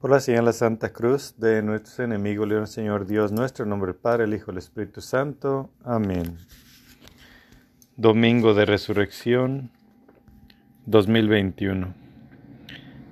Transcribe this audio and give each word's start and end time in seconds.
Por 0.00 0.10
la 0.10 0.20
señal 0.20 0.44
de 0.44 0.46
la 0.46 0.52
Santa 0.54 0.94
Cruz 0.94 1.34
de 1.36 1.60
nuestros 1.60 1.98
enemigos, 1.98 2.48
León 2.48 2.66
Señor 2.66 3.06
Dios 3.06 3.32
nuestro, 3.32 3.66
nombre 3.66 3.92
Padre, 3.92 4.24
el 4.24 4.32
Hijo 4.32 4.50
el 4.50 4.56
Espíritu 4.56 5.02
Santo. 5.02 5.68
Amén. 5.84 6.38
Domingo 7.98 8.54
de 8.54 8.64
Resurrección 8.64 9.70
2021. 10.86 11.92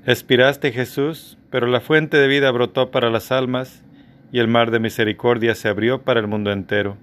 Expiraste 0.07 0.73
Jesús, 0.73 1.37
pero 1.51 1.67
la 1.67 1.83
fuente 1.83 2.17
de 2.17 2.27
vida 2.27 2.51
brotó 2.53 2.91
para 2.91 3.11
las 3.11 3.33
almas 3.33 3.83
y 4.33 4.39
el 4.39 4.49
mar 4.49 4.71
de 4.71 4.81
misericordia 4.81 5.55
se 5.55 5.69
abrió 5.69 6.05
para 6.05 6.21
el 6.21 6.27
mundo 6.27 6.53
entero. 6.53 6.97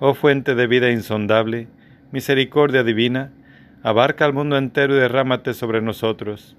Oh 0.00 0.12
fuente 0.12 0.54
de 0.54 0.66
vida 0.66 0.90
insondable, 0.90 1.66
misericordia 2.10 2.84
divina, 2.84 3.32
abarca 3.82 4.26
al 4.26 4.34
mundo 4.34 4.58
entero 4.58 4.94
y 4.94 5.00
derrámate 5.00 5.54
sobre 5.54 5.80
nosotros 5.80 6.58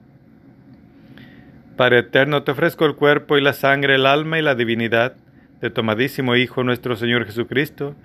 Padre 1.81 1.97
eterno, 1.97 2.43
te 2.43 2.51
ofrezco 2.51 2.85
el 2.85 2.93
cuerpo 2.93 3.39
y 3.39 3.41
la 3.41 3.53
sangre, 3.53 3.95
el 3.95 4.05
alma 4.05 4.37
y 4.37 4.43
la 4.43 4.53
divinidad 4.53 5.15
de 5.61 5.71
tu 5.71 5.81
amadísimo 5.81 6.35
Hijo 6.35 6.63
nuestro 6.63 6.95
Señor 6.95 7.25
Jesucristo, 7.25 7.95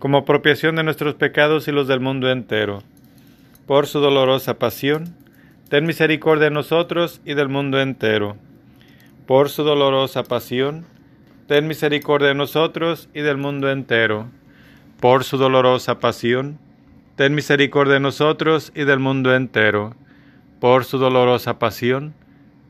como 0.00 0.18
apropiación 0.18 0.74
de 0.74 0.82
nuestros 0.82 1.14
pecados 1.14 1.68
y 1.68 1.70
los 1.70 1.86
del 1.86 2.00
mundo 2.00 2.28
entero. 2.28 2.82
Por 3.68 3.86
su 3.86 4.00
dolorosa 4.00 4.58
pasión, 4.58 5.14
ten 5.68 5.86
misericordia 5.86 6.46
de 6.46 6.50
nosotros 6.50 7.20
y 7.24 7.34
del 7.34 7.48
mundo 7.48 7.80
entero. 7.80 8.36
Por 9.28 9.48
su 9.48 9.62
dolorosa 9.62 10.24
pasión, 10.24 10.84
ten 11.46 11.68
misericordia 11.68 12.30
de 12.30 12.34
nosotros 12.34 13.08
y 13.14 13.20
del 13.20 13.36
mundo 13.36 13.70
entero. 13.70 14.26
Por 14.98 15.22
su 15.22 15.36
dolorosa 15.36 16.00
pasión, 16.00 16.58
ten 17.14 17.36
misericordia 17.36 17.94
de 17.94 18.00
nosotros 18.00 18.72
y 18.74 18.82
del 18.82 18.98
mundo 18.98 19.36
entero. 19.36 19.94
Por 20.58 20.84
su 20.84 20.98
dolorosa 20.98 21.60
pasión, 21.60 22.12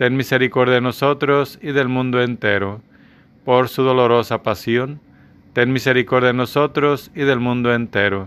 ten 0.00 0.16
misericordia 0.16 0.76
de 0.76 0.80
nosotros 0.80 1.58
y 1.60 1.72
del 1.72 1.88
mundo 1.88 2.22
entero. 2.22 2.80
Por 3.44 3.68
su 3.68 3.82
dolorosa 3.82 4.42
pasión, 4.42 4.98
ten 5.52 5.74
misericordia 5.74 6.28
de 6.28 6.32
nosotros 6.38 7.10
y 7.14 7.20
del 7.20 7.38
mundo 7.38 7.74
entero. 7.74 8.26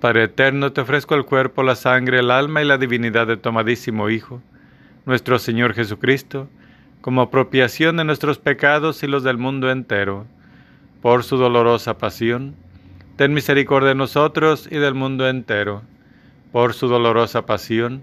Padre 0.00 0.24
eterno, 0.24 0.72
te 0.72 0.80
ofrezco 0.80 1.14
el 1.16 1.26
cuerpo, 1.26 1.62
la 1.62 1.74
sangre, 1.74 2.20
el 2.20 2.30
alma 2.30 2.62
y 2.62 2.64
la 2.64 2.78
divinidad 2.78 3.26
de 3.26 3.36
tu 3.36 3.50
amadísimo 3.50 4.08
Hijo, 4.08 4.40
nuestro 5.04 5.38
Señor 5.38 5.74
Jesucristo, 5.74 6.48
como 7.02 7.20
apropiación 7.20 7.98
de 7.98 8.04
nuestros 8.04 8.38
pecados 8.38 9.02
y 9.02 9.06
los 9.06 9.22
del 9.22 9.36
mundo 9.36 9.70
entero. 9.70 10.24
Por 11.02 11.24
su 11.24 11.36
dolorosa 11.36 11.98
pasión, 11.98 12.54
ten 13.16 13.34
misericordia 13.34 13.90
de 13.90 13.96
nosotros 13.96 14.66
y 14.70 14.76
del 14.76 14.94
mundo 14.94 15.28
entero. 15.28 15.82
Por 16.52 16.72
su 16.72 16.88
dolorosa 16.88 17.44
pasión, 17.44 18.02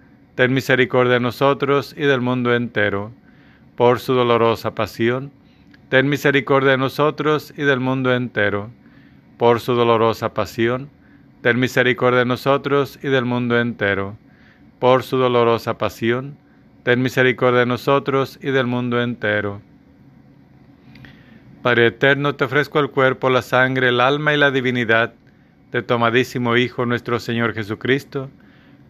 ten 0.35 0.53
misericordia 0.53 1.13
de 1.13 1.19
nosotros 1.19 1.93
y 1.97 2.01
del 2.01 2.21
mundo 2.21 2.55
entero. 2.55 3.11
Por 3.75 3.99
su 3.99 4.13
dolorosa 4.13 4.75
pasión, 4.75 5.31
ten 5.89 6.07
misericordia 6.07 6.71
de 6.71 6.77
nosotros 6.77 7.53
y 7.57 7.63
del 7.63 7.79
mundo 7.79 8.13
entero. 8.13 8.69
Por 9.37 9.59
su 9.59 9.73
dolorosa 9.73 10.33
pasión, 10.33 10.89
ten 11.41 11.59
misericordia 11.59 12.19
de 12.19 12.25
nosotros 12.25 12.99
y 13.01 13.07
del 13.07 13.25
mundo 13.25 13.59
entero. 13.59 14.17
Por 14.79 15.03
su 15.03 15.17
dolorosa 15.17 15.77
pasión, 15.77 16.37
ten 16.83 17.01
misericordia 17.01 17.61
de 17.61 17.65
nosotros 17.65 18.39
y 18.41 18.51
del 18.51 18.67
mundo 18.67 19.01
entero. 19.01 19.61
Padre 21.61 21.87
eterno, 21.87 22.35
te 22.35 22.45
ofrezco 22.45 22.79
el 22.79 22.89
cuerpo, 22.89 23.29
la 23.29 23.43
sangre, 23.43 23.89
el 23.89 24.01
alma 24.01 24.33
y 24.33 24.37
la 24.37 24.49
divinidad 24.49 25.13
de 25.71 25.83
tu 25.83 25.93
amadísimo 25.93 26.57
Hijo 26.57 26.85
nuestro 26.85 27.19
Señor 27.19 27.53
Jesucristo, 27.53 28.29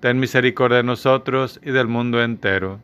ten 0.00 0.18
misericordia 0.18 0.78
de 0.78 0.84
nosotros 0.84 1.60
y 1.62 1.70
del 1.70 1.86
mundo 1.86 2.22
entero. 2.22 2.80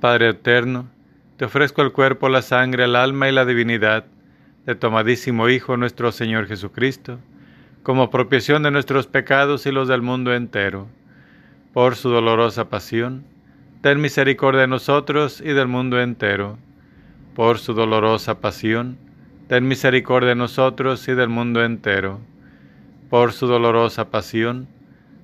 Padre 0.00 0.30
eterno, 0.30 0.88
te 1.36 1.44
ofrezco 1.44 1.82
el 1.82 1.92
cuerpo, 1.92 2.28
la 2.28 2.42
sangre, 2.42 2.84
el 2.84 2.94
alma 2.94 3.28
y 3.28 3.32
la 3.32 3.44
divinidad 3.44 4.04
de 4.66 4.74
tu 4.76 4.86
amadísimo 4.86 5.48
Hijo 5.48 5.76
nuestro 5.76 6.12
Señor 6.12 6.46
Jesucristo, 6.46 7.18
como 7.82 8.04
apropiación 8.04 8.62
de 8.62 8.70
nuestros 8.70 9.06
pecados 9.08 9.66
y 9.66 9.72
los 9.72 9.88
del 9.88 10.00
mundo 10.00 10.32
entero. 10.32 10.86
Por 11.72 11.96
su 11.96 12.10
dolorosa 12.10 12.68
pasión, 12.68 13.24
ten 13.80 14.00
misericordia 14.00 14.62
de 14.62 14.66
nosotros 14.68 15.40
y 15.40 15.52
del 15.52 15.66
mundo 15.66 16.00
entero. 16.00 16.56
Por 17.34 17.58
su 17.58 17.74
dolorosa 17.74 18.40
pasión, 18.40 18.96
ten 19.48 19.66
misericordia 19.66 20.30
de 20.30 20.36
nosotros 20.36 21.08
y 21.08 21.14
del 21.14 21.28
mundo 21.28 21.64
entero. 21.64 22.20
Por 23.08 23.32
su 23.32 23.46
dolorosa 23.46 24.10
pasión, 24.10 24.68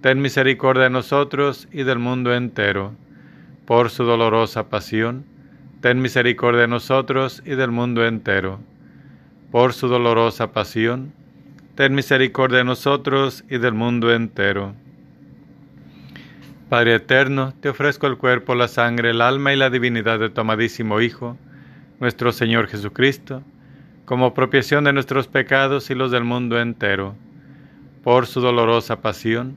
ten 0.00 0.20
misericordia 0.20 0.84
de 0.84 0.90
nosotros 0.90 1.68
y 1.72 1.82
del 1.82 1.98
mundo 1.98 2.32
entero. 2.32 2.94
Por 3.66 3.90
su 3.90 4.04
dolorosa 4.04 4.68
pasión, 4.68 5.24
ten 5.80 6.00
misericordia 6.00 6.62
de 6.62 6.68
nosotros 6.68 7.42
y 7.44 7.50
del 7.50 7.72
mundo 7.72 8.06
entero. 8.06 8.60
Por 9.50 9.72
su 9.72 9.88
dolorosa 9.88 10.52
pasión, 10.52 11.12
ten 11.74 11.94
misericordia 11.94 12.58
de 12.58 12.64
nosotros 12.64 13.44
y 13.48 13.58
del 13.58 13.74
mundo 13.74 14.12
entero. 14.12 14.74
Padre 16.68 16.96
eterno, 16.96 17.54
te 17.60 17.70
ofrezco 17.70 18.06
el 18.06 18.18
cuerpo, 18.18 18.54
la 18.54 18.68
sangre, 18.68 19.10
el 19.10 19.20
alma 19.20 19.52
y 19.52 19.56
la 19.56 19.70
divinidad 19.70 20.18
de 20.18 20.28
tu 20.30 20.42
amadísimo 20.42 21.00
Hijo, 21.00 21.36
nuestro 21.98 22.30
Señor 22.30 22.68
Jesucristo, 22.68 23.42
como 24.04 24.34
propiación 24.34 24.84
de 24.84 24.92
nuestros 24.92 25.28
pecados 25.28 25.90
y 25.90 25.94
los 25.94 26.10
del 26.10 26.24
mundo 26.24 26.60
entero. 26.60 27.16
Por 28.04 28.26
su 28.26 28.40
dolorosa 28.40 29.00
pasión, 29.00 29.56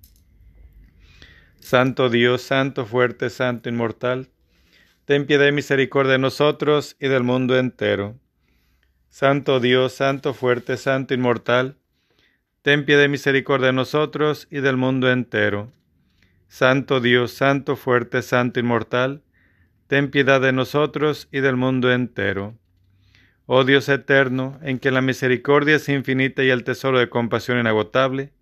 Santo 1.61 2.09
Dios, 2.09 2.41
Santo 2.41 2.87
fuerte, 2.87 3.29
Santo 3.29 3.69
inmortal, 3.69 4.29
ten 5.05 5.27
piedad 5.27 5.47
y 5.47 5.51
misericordia 5.51 6.13
de 6.13 6.17
nosotros 6.17 6.97
y 6.99 7.07
del 7.07 7.23
mundo 7.23 7.57
entero. 7.57 8.17
Santo 9.09 9.59
Dios, 9.59 9.93
Santo 9.93 10.33
fuerte, 10.33 10.75
Santo 10.75 11.13
inmortal, 11.13 11.77
ten 12.63 12.83
piedad 12.83 13.03
y 13.03 13.09
misericordia 13.09 13.67
de 13.67 13.73
nosotros 13.73 14.47
y 14.49 14.59
del 14.61 14.75
mundo 14.75 15.11
entero. 15.11 15.71
Santo 16.47 16.99
Dios, 16.99 17.31
Santo 17.31 17.75
fuerte, 17.75 18.23
Santo 18.23 18.59
inmortal, 18.59 19.21
ten 19.85 20.09
piedad 20.09 20.41
de 20.41 20.53
nosotros 20.53 21.29
y 21.31 21.41
del 21.41 21.57
mundo 21.57 21.91
entero. 21.91 22.57
Oh 23.45 23.63
Dios 23.63 23.87
eterno, 23.87 24.59
en 24.63 24.79
que 24.79 24.89
la 24.89 25.01
misericordia 25.01 25.75
es 25.75 25.87
infinita 25.89 26.43
y 26.43 26.49
el 26.49 26.63
tesoro 26.63 26.97
de 26.97 27.09
compasión 27.09 27.59
inagotable, 27.59 28.33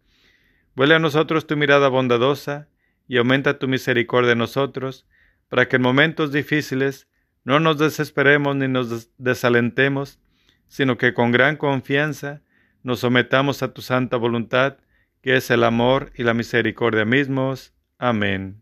vuelve 0.73 0.95
a 0.95 0.99
nosotros 0.99 1.45
tu 1.47 1.57
mirada 1.57 1.89
bondadosa 1.89 2.68
y 3.09 3.17
aumenta 3.17 3.57
tu 3.57 3.67
misericordia 3.67 4.31
en 4.31 4.37
nosotros, 4.37 5.07
para 5.49 5.67
que 5.67 5.77
en 5.77 5.81
momentos 5.81 6.31
difíciles 6.31 7.09
no 7.43 7.59
nos 7.59 7.79
desesperemos 7.79 8.55
ni 8.55 8.67
nos 8.67 9.09
desalentemos, 9.17 10.19
sino 10.67 10.97
que 10.97 11.15
con 11.15 11.31
gran 11.31 11.57
confianza 11.57 12.43
nos 12.83 12.99
sometamos 12.99 13.63
a 13.63 13.73
tu 13.73 13.81
santa 13.81 14.15
voluntad, 14.15 14.77
que 15.21 15.35
es 15.35 15.49
el 15.49 15.63
amor 15.63 16.11
y 16.15 16.23
la 16.23 16.35
misericordia 16.35 17.03
mismos. 17.03 17.73
Amén. 17.97 18.61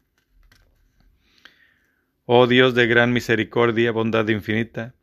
Oh 2.26 2.48
Dios 2.48 2.74
de 2.74 2.88
gran 2.88 3.12
misericordia, 3.12 3.92
bondad 3.92 4.30
infinita, 4.30 4.96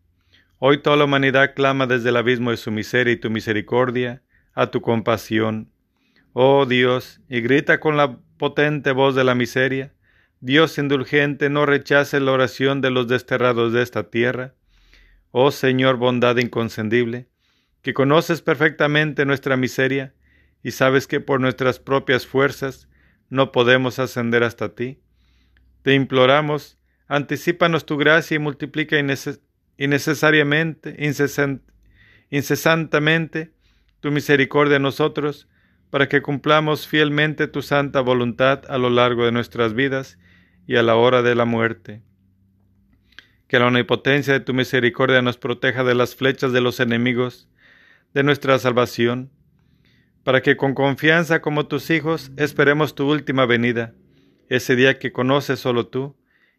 hoy 0.58 0.78
toda 0.78 0.96
la 0.96 1.04
humanidad 1.04 1.54
clama 1.54 1.86
desde 1.86 2.08
el 2.08 2.16
abismo 2.16 2.50
de 2.50 2.56
su 2.56 2.70
miseria 2.70 3.12
y 3.12 3.18
tu 3.18 3.28
misericordia 3.28 4.22
a 4.54 4.70
tu 4.70 4.80
compasión. 4.80 5.70
Oh 6.34 6.66
Dios, 6.66 7.20
y 7.30 7.40
grita 7.40 7.80
con 7.80 7.96
la 7.96 8.18
potente 8.36 8.92
voz 8.92 9.14
de 9.14 9.24
la 9.24 9.34
miseria, 9.34 9.94
Dios 10.40 10.76
indulgente, 10.76 11.48
no 11.48 11.64
rechace 11.64 12.20
la 12.20 12.32
oración 12.32 12.82
de 12.82 12.90
los 12.90 13.08
desterrados 13.08 13.72
de 13.72 13.82
esta 13.82 14.10
tierra. 14.10 14.52
Oh 15.30 15.50
Señor, 15.50 15.96
bondad 15.96 16.36
inconcendible, 16.36 17.28
que 17.80 17.94
conoces 17.94 18.42
perfectamente 18.42 19.24
nuestra 19.24 19.56
miseria 19.56 20.12
y 20.62 20.72
sabes 20.72 21.06
que 21.06 21.20
por 21.20 21.40
nuestras 21.40 21.78
propias 21.78 22.26
fuerzas 22.26 22.88
no 23.30 23.52
podemos 23.52 23.98
ascender 23.98 24.42
hasta 24.44 24.74
ti. 24.74 25.00
Te 25.82 25.94
imploramos, 25.94 26.78
Anticípanos 27.06 27.84
tu 27.84 27.96
gracia 27.98 28.36
y 28.36 28.38
multiplica 28.38 28.96
innecesariamente, 29.76 30.96
incesantemente 32.30 33.52
tu 34.00 34.10
misericordia 34.10 34.76
en 34.76 34.82
nosotros, 34.82 35.48
para 35.94 36.08
que 36.08 36.22
cumplamos 36.22 36.88
fielmente 36.88 37.46
tu 37.46 37.62
santa 37.62 38.00
voluntad 38.00 38.64
a 38.68 38.78
lo 38.78 38.90
largo 38.90 39.26
de 39.26 39.30
nuestras 39.30 39.74
vidas 39.74 40.18
y 40.66 40.74
a 40.74 40.82
la 40.82 40.96
hora 40.96 41.22
de 41.22 41.36
la 41.36 41.44
muerte. 41.44 42.02
Que 43.46 43.60
la 43.60 43.68
omnipotencia 43.68 44.32
de 44.32 44.40
tu 44.40 44.54
misericordia 44.54 45.22
nos 45.22 45.38
proteja 45.38 45.84
de 45.84 45.94
las 45.94 46.16
flechas 46.16 46.52
de 46.52 46.60
los 46.60 46.80
enemigos 46.80 47.48
de 48.12 48.24
nuestra 48.24 48.58
salvación, 48.58 49.30
para 50.24 50.42
que 50.42 50.56
con 50.56 50.74
confianza 50.74 51.40
como 51.40 51.68
tus 51.68 51.88
hijos 51.90 52.32
esperemos 52.36 52.96
tu 52.96 53.08
última 53.08 53.46
venida, 53.46 53.94
ese 54.48 54.74
día 54.74 54.98
que 54.98 55.12
conoces 55.12 55.60
solo 55.60 55.86
tú, 55.86 56.16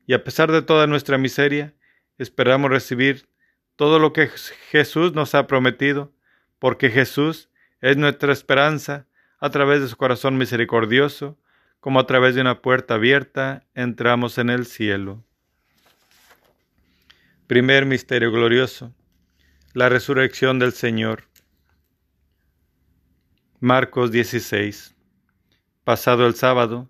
y 0.08 0.14
a 0.14 0.24
pesar 0.24 0.50
de 0.50 0.62
toda 0.62 0.88
nuestra 0.88 1.18
miseria, 1.18 1.74
esperamos 2.18 2.72
recibir 2.72 3.28
todo 3.76 4.00
lo 4.00 4.14
que 4.14 4.30
Jesús 4.72 5.14
nos 5.14 5.36
ha 5.36 5.46
prometido, 5.46 6.14
porque 6.58 6.90
Jesús 6.90 7.50
es 7.82 7.98
nuestra 7.98 8.32
esperanza 8.32 9.10
a 9.40 9.50
través 9.50 9.82
de 9.82 9.88
su 9.88 9.98
corazón 9.98 10.38
misericordioso, 10.38 11.38
como 11.80 12.00
a 12.00 12.08
través 12.08 12.36
de 12.36 12.42
una 12.42 12.62
puerta 12.62 12.96
abierta 12.96 13.66
entramos 13.74 14.38
en 14.38 14.50
el 14.50 14.66
cielo. 14.66 15.24
Primer 17.48 17.86
misterio 17.86 18.32
glorioso, 18.32 18.94
la 19.74 19.90
resurrección 19.90 20.58
del 20.58 20.72
Señor. 20.72 21.26
Marcos 23.60 24.12
16. 24.12 24.96
Pasado 25.84 26.26
el 26.26 26.34
sábado, 26.34 26.90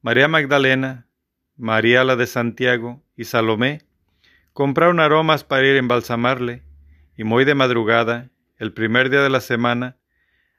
María 0.00 0.28
Magdalena, 0.28 1.08
María 1.56 2.04
la 2.04 2.16
de 2.16 2.26
Santiago 2.26 3.02
y 3.16 3.24
Salomé 3.24 3.82
compraron 4.52 5.00
aromas 5.00 5.44
para 5.44 5.66
ir 5.66 5.76
a 5.76 5.78
embalsamarle, 5.78 6.62
y 7.16 7.24
muy 7.24 7.44
de 7.44 7.54
madrugada, 7.54 8.30
el 8.58 8.72
primer 8.72 9.10
día 9.10 9.22
de 9.22 9.30
la 9.30 9.40
semana, 9.40 9.96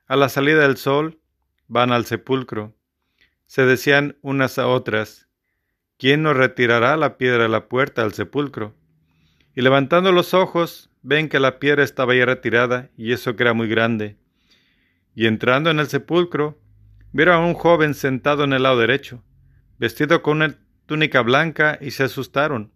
a 0.08 0.15
la 0.15 0.29
salida 0.29 0.62
del 0.62 0.77
sol, 0.77 1.20
van 1.68 1.92
al 1.92 2.06
sepulcro. 2.06 2.76
Se 3.46 3.66
decían 3.66 4.18
unas 4.22 4.58
a 4.60 4.68
otras, 4.68 5.28
¿quién 5.98 6.24
nos 6.24 6.36
retirará 6.36 6.98
la 6.98 7.18
piedra 7.18 7.44
de 7.44 7.50
la 7.50 7.68
puerta 7.68 8.04
al 8.04 8.14
sepulcro? 8.14 8.76
Y 9.56 9.62
levantando 9.62 10.12
los 10.12 10.34
ojos, 10.34 10.90
ven 11.02 11.30
que 11.30 11.40
la 11.40 11.60
piedra 11.60 11.84
estaba 11.84 12.14
ya 12.16 12.26
retirada, 12.26 12.90
y 12.98 13.14
eso 13.14 13.36
que 13.36 13.44
era 13.44 13.54
muy 13.54 13.68
grande. 13.68 14.18
Y 15.16 15.26
entrando 15.26 15.70
en 15.70 15.80
el 15.80 15.88
sepulcro, 15.88 16.60
vieron 17.12 17.36
a 17.36 17.46
un 17.46 17.54
joven 17.54 17.94
sentado 17.94 18.44
en 18.44 18.54
el 18.54 18.64
lado 18.64 18.80
derecho, 18.80 19.24
vestido 19.80 20.22
con 20.22 20.38
una 20.38 20.60
túnica 20.86 21.22
blanca, 21.22 21.78
y 21.82 21.92
se 21.92 22.04
asustaron. 22.04 22.72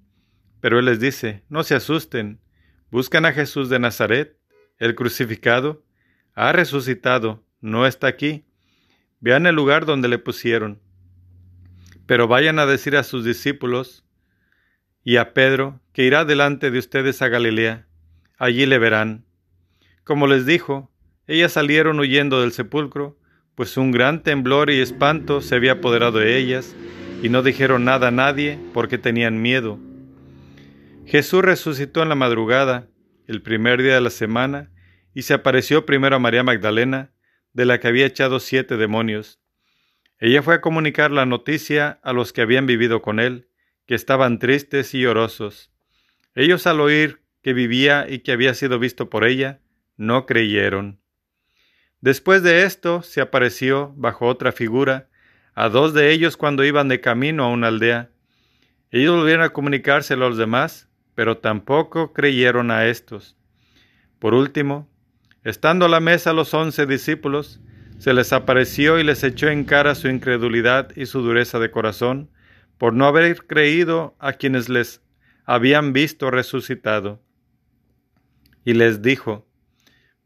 Pero 0.59 0.79
él 0.79 0.85
les 0.85 0.99
dice, 0.99 1.43
no 1.49 1.63
se 1.63 1.75
asusten, 1.75 2.39
buscan 2.89 3.25
a 3.25 3.33
Jesús 3.33 3.69
de 3.69 3.79
Nazaret, 3.79 4.37
el 4.77 4.95
crucificado, 4.95 5.83
ha 6.33 6.51
resucitado, 6.51 7.43
no 7.59 7.85
está 7.85 8.07
aquí. 8.07 8.45
Vean 9.21 9.45
el 9.45 9.55
lugar 9.55 9.85
donde 9.85 10.07
le 10.07 10.17
pusieron. 10.17 10.79
Pero 12.07 12.27
vayan 12.27 12.59
a 12.59 12.65
decir 12.65 12.97
a 12.97 13.03
sus 13.03 13.23
discípulos 13.23 14.03
y 15.03 15.17
a 15.17 15.33
Pedro 15.33 15.79
que 15.93 16.03
irá 16.03 16.25
delante 16.25 16.71
de 16.71 16.79
ustedes 16.79 17.21
a 17.21 17.29
Galilea. 17.29 17.87
Allí 18.37 18.65
le 18.65 18.79
verán. 18.79 19.25
Como 20.03 20.27
les 20.27 20.45
dijo, 20.45 20.91
ellas 21.27 21.53
salieron 21.53 21.99
huyendo 21.99 22.41
del 22.41 22.51
sepulcro, 22.51 23.17
pues 23.55 23.77
un 23.77 23.91
gran 23.91 24.23
temblor 24.23 24.71
y 24.71 24.79
espanto 24.79 25.41
se 25.41 25.55
había 25.55 25.73
apoderado 25.73 26.19
de 26.19 26.37
ellas, 26.37 26.75
y 27.21 27.29
no 27.29 27.43
dijeron 27.43 27.85
nada 27.85 28.07
a 28.07 28.11
nadie 28.11 28.57
porque 28.73 28.97
tenían 28.97 29.41
miedo. 29.41 29.79
Jesús 31.05 31.43
resucitó 31.43 32.01
en 32.01 32.09
la 32.09 32.15
madrugada, 32.15 32.87
el 33.27 33.43
primer 33.43 33.83
día 33.83 33.93
de 33.93 34.01
la 34.01 34.09
semana, 34.09 34.71
y 35.13 35.21
se 35.21 35.35
apareció 35.35 35.85
primero 35.85 36.15
a 36.15 36.19
María 36.19 36.43
Magdalena, 36.43 37.11
de 37.53 37.65
la 37.65 37.79
que 37.79 37.87
había 37.87 38.05
echado 38.05 38.39
siete 38.39 38.77
demonios. 38.77 39.39
Ella 40.19 40.43
fue 40.43 40.55
a 40.55 40.61
comunicar 40.61 41.11
la 41.11 41.25
noticia 41.25 41.99
a 42.03 42.13
los 42.13 42.31
que 42.31 42.41
habían 42.41 42.65
vivido 42.65 43.01
con 43.01 43.19
él, 43.19 43.49
que 43.85 43.95
estaban 43.95 44.39
tristes 44.39 44.93
y 44.93 45.01
llorosos. 45.01 45.71
Ellos 46.35 46.67
al 46.67 46.79
oír 46.79 47.21
que 47.41 47.53
vivía 47.53 48.05
y 48.07 48.19
que 48.19 48.31
había 48.31 48.53
sido 48.53 48.79
visto 48.79 49.09
por 49.09 49.25
ella, 49.25 49.59
no 49.97 50.25
creyeron. 50.25 51.01
Después 51.99 52.43
de 52.43 52.63
esto 52.63 53.01
se 53.01 53.21
apareció, 53.21 53.93
bajo 53.95 54.27
otra 54.27 54.51
figura, 54.51 55.09
a 55.53 55.69
dos 55.69 55.93
de 55.93 56.11
ellos 56.11 56.37
cuando 56.37 56.63
iban 56.63 56.87
de 56.87 57.01
camino 57.01 57.43
a 57.43 57.49
una 57.49 57.67
aldea. 57.67 58.11
Ellos 58.89 59.17
volvieron 59.17 59.43
a 59.43 59.49
comunicárselo 59.49 60.25
a 60.25 60.29
los 60.29 60.37
demás, 60.37 60.89
pero 61.15 61.37
tampoco 61.37 62.13
creyeron 62.13 62.71
a 62.71 62.85
estos. 62.87 63.37
Por 64.19 64.33
último, 64.33 64.90
Estando 65.43 65.85
a 65.85 65.89
la 65.89 65.99
mesa 65.99 66.33
los 66.33 66.53
once 66.53 66.85
discípulos, 66.85 67.59
se 67.97 68.13
les 68.13 68.31
apareció 68.31 68.99
y 68.99 69.03
les 69.03 69.23
echó 69.23 69.47
en 69.47 69.63
cara 69.63 69.95
su 69.95 70.07
incredulidad 70.07 70.89
y 70.95 71.07
su 71.07 71.21
dureza 71.21 71.57
de 71.57 71.71
corazón, 71.71 72.29
por 72.77 72.93
no 72.93 73.05
haber 73.05 73.45
creído 73.47 74.15
a 74.19 74.33
quienes 74.33 74.69
les 74.69 75.01
habían 75.45 75.93
visto 75.93 76.29
resucitado. 76.29 77.21
Y 78.65 78.73
les 78.73 79.01
dijo, 79.01 79.47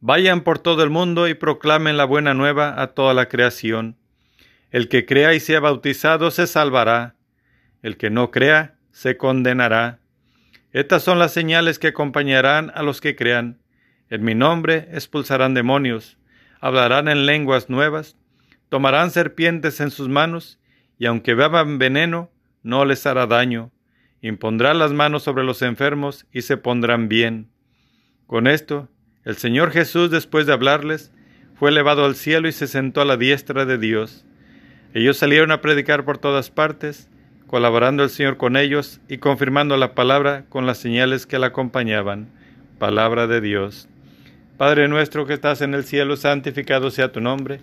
Vayan 0.02 0.42
por 0.42 0.60
todo 0.60 0.84
el 0.84 0.90
mundo 0.90 1.28
y 1.30 1.34
proclamen 1.34 1.96
la 1.96 2.06
buena 2.06 2.34
nueva 2.34 2.82
a 2.82 2.88
toda 2.88 3.14
la 3.14 3.30
creación. 3.30 3.98
El 4.70 4.90
que 4.90 5.06
crea 5.06 5.34
y 5.34 5.40
sea 5.40 5.62
bautizado 5.62 6.30
se 6.30 6.46
salvará, 6.46 7.16
el 7.82 7.96
que 7.96 8.10
no 8.10 8.32
crea 8.32 8.78
se 8.92 9.16
condenará. 9.16 10.00
Estas 10.74 11.04
son 11.04 11.20
las 11.20 11.32
señales 11.34 11.80
que 11.80 11.88
acompañarán 11.88 12.72
a 12.76 12.84
los 12.84 13.00
que 13.00 13.16
crean 13.16 13.62
en 14.10 14.24
mi 14.24 14.36
nombre 14.36 14.88
expulsarán 14.92 15.54
demonios, 15.54 16.18
hablarán 16.60 17.08
en 17.08 17.26
lenguas 17.26 17.70
nuevas, 17.70 18.16
tomarán 18.70 19.12
serpientes 19.12 19.80
en 19.80 19.92
sus 19.92 20.10
manos, 20.10 20.60
y 20.98 21.08
aunque 21.08 21.34
beban 21.34 21.78
veneno, 21.78 22.32
no 22.64 22.86
les 22.86 23.06
hará 23.06 23.28
daño. 23.28 23.72
Impondrán 24.22 24.80
las 24.80 24.94
manos 24.94 25.24
sobre 25.24 25.44
los 25.44 25.62
enfermos 25.62 26.26
y 26.32 26.44
se 26.44 26.58
pondrán 26.58 27.10
bien. 27.10 27.50
Con 28.28 28.48
esto, 28.48 28.90
el 29.24 29.36
Señor 29.36 29.72
Jesús, 29.72 30.10
después 30.10 30.46
de 30.46 30.54
hablarles, 30.54 31.12
fue 31.56 31.70
elevado 31.70 32.06
al 32.06 32.16
cielo 32.16 32.48
y 32.48 32.52
se 32.52 32.68
sentó 32.68 33.02
a 33.02 33.06
la 33.06 33.18
diestra 33.18 33.66
de 33.66 33.78
Dios. 33.78 34.26
Ellos 34.94 35.18
salieron 35.18 35.52
a 35.52 35.62
predicar 35.62 36.06
por 36.06 36.18
todas 36.18 36.50
partes, 36.50 37.10
colaborando 37.48 38.04
el 38.04 38.10
Señor 38.10 38.38
con 38.38 38.58
ellos 38.58 39.00
y 39.08 39.18
confirmando 39.18 39.78
la 39.78 39.94
palabra 39.94 40.46
con 40.50 40.66
las 40.66 40.78
señales 40.78 41.26
que 41.26 41.40
la 41.40 41.48
acompañaban. 41.48 42.30
Palabra 42.80 43.28
de 43.28 43.42
Dios. 43.42 43.88
Padre 44.58 44.88
nuestro 44.88 45.26
que 45.26 45.34
estás 45.34 45.62
en 45.62 45.74
el 45.74 45.84
cielo, 45.84 46.16
santificado 46.16 46.90
sea 46.90 47.12
tu 47.12 47.20
nombre. 47.20 47.60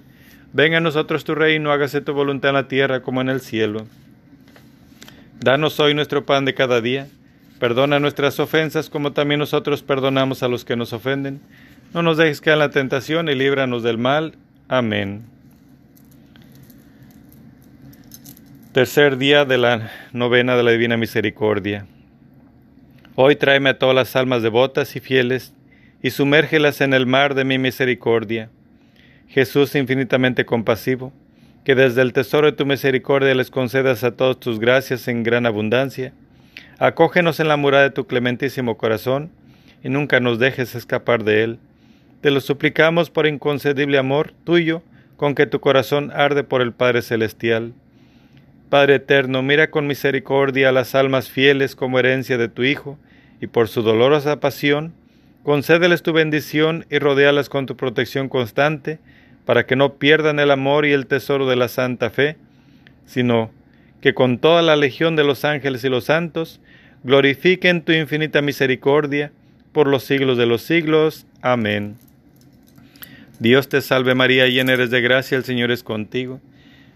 Venga 0.53 0.77
a 0.77 0.81
nosotros 0.81 1.25
tu 1.25 1.35
reino, 1.35 1.73
hágase 1.73 2.03
tu 2.03 2.13
voluntad 2.13 2.51
en 2.51 2.55
la 2.57 2.69
tierra 2.69 3.01
como 3.01 3.23
en 3.23 3.31
el 3.31 3.41
cielo. 3.41 3.87
Danos 5.41 5.81
hoy 5.81 5.95
nuestro 5.95 6.27
pan 6.27 6.45
de 6.45 6.53
cada 6.53 6.83
día. 6.83 7.09
Perdona 7.59 7.99
nuestras 7.99 8.39
ofensas 8.41 8.91
como 8.91 9.13
también 9.13 9.39
nosotros 9.39 9.83
perdonamos 9.83 10.43
a 10.43 10.49
los 10.49 10.67
que 10.67 10.77
nos 10.77 10.93
ofenden. 10.93 11.41
No 11.95 12.03
nos 12.03 12.19
dejes 12.19 12.43
caer 12.43 12.55
en 12.55 12.59
la 12.59 12.71
tentación 12.71 13.29
y 13.31 13.35
líbranos 13.35 13.83
del 13.83 13.97
mal. 13.97 14.35
Amén. 14.69 15.23
Tercer 18.73 19.17
día 19.17 19.47
de 19.47 19.59
la 19.59 19.91
novena 20.13 20.57
de 20.57 20.63
la 20.63 20.71
Divina 20.73 20.99
Misericordia. 20.99 21.87
Hoy 23.15 23.37
tráeme 23.37 23.71
a 23.71 23.79
todas 23.79 23.95
las 23.95 24.15
almas 24.17 24.43
devotas 24.43 24.95
y 24.97 25.01
fieles 25.01 25.55
y 26.03 26.11
sumérgelas 26.11 26.81
en 26.81 26.95
el 26.95 27.07
mar 27.07 27.35
de 27.35 27.45
mi 27.45 27.59
misericordia. 27.59 28.51
Jesús 29.29 29.75
infinitamente 29.77 30.45
compasivo, 30.45 31.13
que 31.65 31.75
desde 31.75 32.03
el 32.03 32.13
tesoro 32.13 32.49
de 32.49 32.57
tu 32.57 32.67
misericordia 32.67 33.35
les 33.35 33.51
concedas 33.51 34.03
a 34.03 34.17
todos 34.17 34.41
tus 34.41 34.59
gracias 34.59 35.07
en 35.07 35.23
gran 35.23 35.47
abundancia, 35.47 36.13
acógenos 36.79 37.39
en 37.39 37.49
la 37.49 37.57
muralla 37.57 37.85
de 37.85 37.91
tu 37.91 38.07
clementísimo 38.07 38.77
corazón, 38.77 39.31
y 39.85 39.89
nunca 39.89 40.21
nos 40.21 40.39
dejes 40.39 40.75
escapar 40.75 41.25
de 41.25 41.45
él. 41.45 41.59
Te 42.21 42.31
lo 42.31 42.41
suplicamos 42.41 43.11
por 43.11 43.27
inconcedible 43.27 43.99
amor 43.99 44.33
tuyo, 44.45 44.83
con 45.17 45.35
que 45.35 45.47
tu 45.47 45.61
corazón 45.61 46.11
arde 46.13 46.43
por 46.45 46.63
el 46.63 46.73
Padre 46.73 47.03
Celestial. 47.03 47.75
Padre 48.71 48.97
eterno, 48.97 49.43
mira 49.43 49.71
con 49.71 49.87
misericordia 49.87 50.69
a 50.69 50.73
las 50.73 50.95
almas 50.95 51.29
fieles 51.29 51.77
como 51.77 51.99
herencia 51.99 52.39
de 52.39 52.49
tu 52.49 52.65
Hijo, 52.65 52.99
y 53.41 53.47
por 53.47 53.69
su 53.69 53.83
dolorosa 53.83 54.41
pasión, 54.41 54.95
Concédeles 55.43 56.03
tu 56.03 56.13
bendición 56.13 56.87
y 56.91 56.99
rodéalas 56.99 57.49
con 57.49 57.67
tu 57.67 57.77
protección 57.77 58.29
constante, 58.29 58.99
para 59.45 59.67
que 59.67 59.75
no 59.75 59.95
pierdan 59.95 60.39
el 60.39 60.51
amor 60.51 60.87
y 60.87 60.93
el 60.93 61.07
tesoro 61.07 61.49
de 61.49 61.57
la 61.57 61.69
santa 61.69 62.11
fe, 62.11 62.37
sino 63.07 63.51
que 64.01 64.15
con 64.15 64.39
toda 64.39 64.63
la 64.63 64.77
legión 64.77 65.17
de 65.17 65.25
los 65.25 65.45
ángeles 65.45 65.83
y 65.85 65.89
los 65.89 66.05
santos 66.05 66.61
glorifiquen 67.03 67.83
tu 67.83 67.93
infinita 67.93 68.41
misericordia 68.41 69.33
por 69.73 69.89
los 69.89 70.05
siglos 70.05 70.39
de 70.39 70.47
los 70.47 70.63
siglos. 70.63 71.27
Amén. 71.41 71.97
Dios 73.41 73.69
te 73.69 73.81
salve 73.81 74.15
María, 74.15 74.47
llena 74.47 74.75
eres 74.75 74.91
de 74.91 75.01
gracia, 75.01 75.37
el 75.37 75.45
Señor 75.45 75.73
es 75.73 75.83
contigo. 75.83 76.41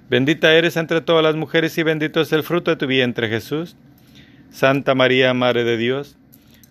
Bendita 0.08 0.54
eres 0.54 0.76
entre 0.76 1.00
todas 1.00 1.24
las 1.24 1.34
mujeres 1.34 1.76
y 1.78 1.82
bendito 1.82 2.20
es 2.20 2.32
el 2.32 2.44
fruto 2.44 2.70
de 2.70 2.76
tu 2.76 2.86
vientre 2.86 3.28
Jesús. 3.28 3.76
Santa 4.50 4.94
María, 4.94 5.34
Madre 5.34 5.64
de 5.64 5.76
Dios, 5.76 6.16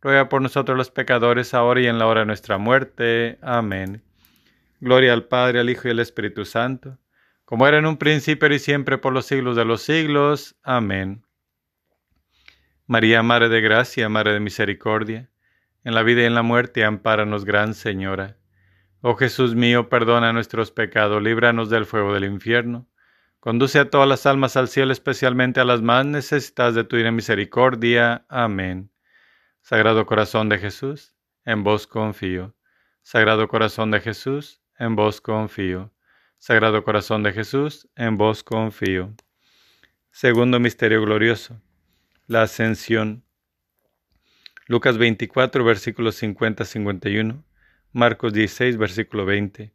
ruega 0.00 0.28
por 0.28 0.42
nosotros 0.42 0.76
los 0.76 0.90
pecadores, 0.90 1.54
ahora 1.54 1.80
y 1.80 1.86
en 1.86 1.98
la 1.98 2.06
hora 2.06 2.20
de 2.20 2.26
nuestra 2.26 2.58
muerte. 2.58 3.38
Amén. 3.42 4.02
Gloria 4.80 5.12
al 5.12 5.24
Padre, 5.24 5.60
al 5.60 5.70
Hijo 5.70 5.88
y 5.88 5.90
al 5.90 6.00
Espíritu 6.00 6.44
Santo 6.44 6.98
como 7.50 7.66
era 7.66 7.78
en 7.78 7.86
un 7.86 7.96
principio 7.96 8.46
y 8.54 8.60
siempre 8.60 8.96
por 8.96 9.12
los 9.12 9.26
siglos 9.26 9.56
de 9.56 9.64
los 9.64 9.82
siglos. 9.82 10.54
Amén. 10.62 11.26
María, 12.86 13.24
Madre 13.24 13.48
de 13.48 13.60
Gracia, 13.60 14.08
Madre 14.08 14.34
de 14.34 14.38
Misericordia, 14.38 15.32
en 15.82 15.94
la 15.96 16.04
vida 16.04 16.22
y 16.22 16.26
en 16.26 16.36
la 16.36 16.44
muerte, 16.44 16.84
ampáranos, 16.84 17.44
Gran 17.44 17.74
Señora. 17.74 18.36
Oh 19.00 19.16
Jesús 19.16 19.56
mío, 19.56 19.88
perdona 19.88 20.32
nuestros 20.32 20.70
pecados, 20.70 21.20
líbranos 21.20 21.70
del 21.70 21.86
fuego 21.86 22.14
del 22.14 22.22
infierno. 22.22 22.86
Conduce 23.40 23.80
a 23.80 23.90
todas 23.90 24.08
las 24.08 24.26
almas 24.26 24.56
al 24.56 24.68
cielo, 24.68 24.92
especialmente 24.92 25.58
a 25.58 25.64
las 25.64 25.82
más 25.82 26.06
necesitadas 26.06 26.76
de 26.76 26.84
tu 26.84 26.98
misericordia. 26.98 28.26
Amén. 28.28 28.89
Sagrado 29.62 30.06
Corazón 30.06 30.48
de 30.48 30.58
Jesús, 30.58 31.14
en 31.44 31.62
vos 31.62 31.86
confío. 31.86 32.54
Sagrado 33.02 33.48
Corazón 33.48 33.90
de 33.90 34.00
Jesús, 34.00 34.60
en 34.78 34.96
vos 34.96 35.20
confío. 35.20 35.92
Sagrado 36.38 36.82
Corazón 36.82 37.22
de 37.22 37.32
Jesús, 37.32 37.88
en 37.96 38.16
vos 38.16 38.42
confío. 38.42 39.14
Segundo 40.10 40.58
Misterio 40.58 41.02
Glorioso. 41.02 41.60
La 42.26 42.42
Ascensión. 42.42 43.24
Lucas 44.66 44.98
24, 44.98 45.64
versículos 45.64 46.20
50-51. 46.22 47.44
Marcos 47.92 48.32
16, 48.32 48.76
versículo 48.76 49.24
20. 49.24 49.72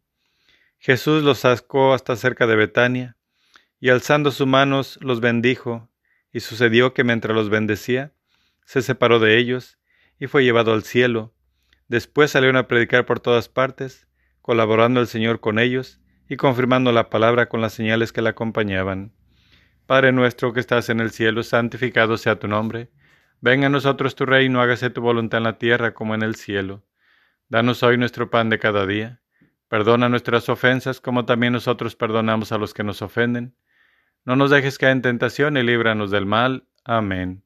Jesús 0.78 1.22
los 1.22 1.38
sacó 1.38 1.94
hasta 1.94 2.16
cerca 2.16 2.46
de 2.46 2.56
Betania, 2.56 3.16
y 3.78 3.90
alzando 3.90 4.30
sus 4.30 4.46
manos 4.46 4.98
los 5.00 5.20
bendijo, 5.20 5.88
y 6.32 6.40
sucedió 6.40 6.94
que 6.94 7.04
mientras 7.04 7.34
los 7.34 7.50
bendecía, 7.50 8.12
se 8.66 8.82
separó 8.82 9.18
de 9.18 9.38
ellos, 9.38 9.78
y 10.18 10.26
fue 10.26 10.44
llevado 10.44 10.74
al 10.74 10.82
cielo. 10.82 11.32
Después 11.88 12.32
salieron 12.32 12.56
a 12.56 12.68
predicar 12.68 13.06
por 13.06 13.20
todas 13.20 13.48
partes, 13.48 14.06
colaborando 14.42 15.00
el 15.00 15.06
Señor 15.06 15.40
con 15.40 15.58
ellos, 15.58 16.00
y 16.28 16.36
confirmando 16.36 16.92
la 16.92 17.08
palabra 17.08 17.48
con 17.48 17.60
las 17.60 17.72
señales 17.72 18.12
que 18.12 18.22
la 18.22 18.30
acompañaban. 18.30 19.12
Padre 19.86 20.10
nuestro 20.10 20.52
que 20.52 20.60
estás 20.60 20.88
en 20.88 20.98
el 20.98 21.12
cielo, 21.12 21.44
santificado 21.44 22.16
sea 22.16 22.40
tu 22.40 22.48
nombre. 22.48 22.90
Venga 23.40 23.68
a 23.68 23.70
nosotros 23.70 24.16
tu 24.16 24.26
reino, 24.26 24.60
hágase 24.60 24.90
tu 24.90 25.00
voluntad 25.00 25.38
en 25.38 25.44
la 25.44 25.58
tierra 25.58 25.94
como 25.94 26.16
en 26.16 26.22
el 26.22 26.34
cielo. 26.34 26.84
Danos 27.48 27.84
hoy 27.84 27.96
nuestro 27.96 28.28
pan 28.28 28.50
de 28.50 28.58
cada 28.58 28.84
día. 28.86 29.20
Perdona 29.68 30.08
nuestras 30.08 30.48
ofensas 30.48 31.00
como 31.00 31.24
también 31.24 31.52
nosotros 31.52 31.94
perdonamos 31.94 32.50
a 32.50 32.58
los 32.58 32.74
que 32.74 32.82
nos 32.82 33.02
ofenden. 33.02 33.54
No 34.24 34.34
nos 34.34 34.50
dejes 34.50 34.78
caer 34.78 34.92
en 34.92 35.02
tentación 35.02 35.56
y 35.56 35.62
líbranos 35.62 36.10
del 36.10 36.26
mal. 36.26 36.66
Amén. 36.84 37.45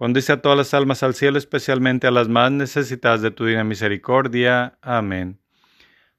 conduce 0.00 0.32
a 0.32 0.40
todas 0.40 0.56
las 0.56 0.72
almas 0.72 1.02
al 1.02 1.12
cielo, 1.12 1.36
especialmente 1.36 2.06
a 2.06 2.10
las 2.10 2.26
más 2.30 2.50
necesitadas 2.50 3.20
de 3.20 3.30
tu 3.30 3.44
divina 3.44 3.64
misericordia. 3.64 4.78
Amén. 4.80 5.38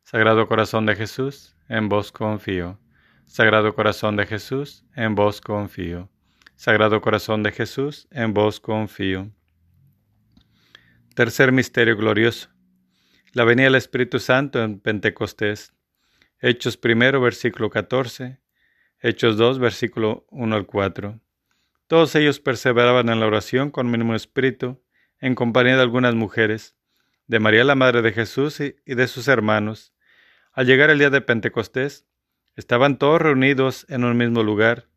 Sagrado 0.03 0.47
Corazón 0.47 0.85
de 0.85 0.95
Jesús, 0.95 1.55
en 1.67 1.89
vos 1.89 2.11
confío. 2.11 2.79
Sagrado 3.25 3.73
Corazón 3.73 4.17
de 4.17 4.27
Jesús, 4.27 4.85
en 4.95 5.15
vos 5.15 5.41
confío. 5.41 6.11
Sagrado 6.55 7.01
Corazón 7.01 7.41
de 7.41 7.51
Jesús, 7.51 8.07
en 8.11 8.35
vos 8.35 8.59
confío. 8.59 9.31
Tercer 11.15 11.51
misterio 11.51 11.97
glorioso 11.97 12.49
la 13.33 13.45
venida 13.45 13.65
del 13.65 13.75
Espíritu 13.75 14.19
Santo 14.19 14.61
en 14.61 14.79
Pentecostés. 14.79 15.73
Hechos 16.39 16.77
primero, 16.77 17.19
versículo 17.19 17.71
14. 17.71 18.39
Hechos 18.99 19.37
2, 19.37 19.57
versículo 19.57 20.27
1 20.29 20.55
al 20.55 20.67
4. 20.67 21.19
Todos 21.91 22.15
ellos 22.15 22.39
perseveraban 22.39 23.09
en 23.09 23.19
la 23.19 23.27
oración 23.27 23.69
con 23.69 23.91
mínimo 23.91 24.15
espíritu, 24.15 24.81
en 25.19 25.35
compañía 25.35 25.75
de 25.75 25.81
algunas 25.81 26.15
mujeres, 26.15 26.77
de 27.27 27.41
María 27.41 27.65
la 27.65 27.75
Madre 27.75 28.01
de 28.01 28.13
Jesús 28.13 28.61
y 28.61 28.95
de 28.95 29.07
sus 29.09 29.27
hermanos. 29.27 29.93
Al 30.53 30.67
llegar 30.67 30.89
el 30.89 30.99
día 30.99 31.09
de 31.09 31.19
Pentecostés, 31.19 32.07
estaban 32.55 32.97
todos 32.97 33.21
reunidos 33.21 33.85
en 33.89 34.05
un 34.05 34.15
mismo 34.15 34.41
lugar. 34.41 34.87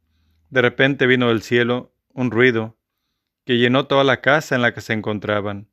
De 0.50 0.62
repente 0.62 1.08
vino 1.08 1.30
del 1.30 1.42
cielo 1.42 1.92
un 2.12 2.30
ruido 2.30 2.78
que 3.44 3.58
llenó 3.58 3.88
toda 3.88 4.04
la 4.04 4.20
casa 4.20 4.54
en 4.54 4.62
la 4.62 4.72
que 4.72 4.80
se 4.80 4.92
encontraban 4.92 5.68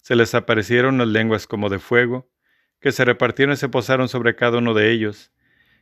se 0.00 0.14
les 0.14 0.32
aparecieron 0.32 0.96
las 0.96 1.08
lenguas 1.08 1.48
como 1.48 1.70
de 1.70 1.80
fuego, 1.80 2.30
que 2.78 2.92
se 2.92 3.04
repartieron 3.04 3.54
y 3.54 3.56
se 3.56 3.68
posaron 3.68 4.08
sobre 4.08 4.36
cada 4.36 4.58
uno 4.58 4.74
de 4.74 4.92
ellos. 4.92 5.32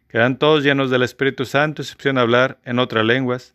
Quedan 0.08 0.38
todos 0.38 0.64
llenos 0.64 0.90
del 0.90 1.02
Espíritu 1.02 1.44
Santo 1.44 1.82
y 1.82 1.84
se 1.84 1.96
pusieron 1.96 2.16
a 2.16 2.22
hablar 2.22 2.62
en 2.64 2.78
otras 2.78 3.04
lenguas, 3.04 3.54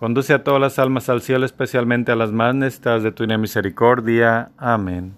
Conduce 0.00 0.32
a 0.32 0.42
todas 0.42 0.62
las 0.62 0.78
almas 0.78 1.10
al 1.10 1.20
cielo, 1.20 1.44
especialmente 1.44 2.10
a 2.10 2.16
las 2.16 2.32
más 2.32 2.54
necesitadas 2.54 3.02
de 3.02 3.12
tu 3.12 3.26
misericordia. 3.26 4.50
Amén. 4.56 5.12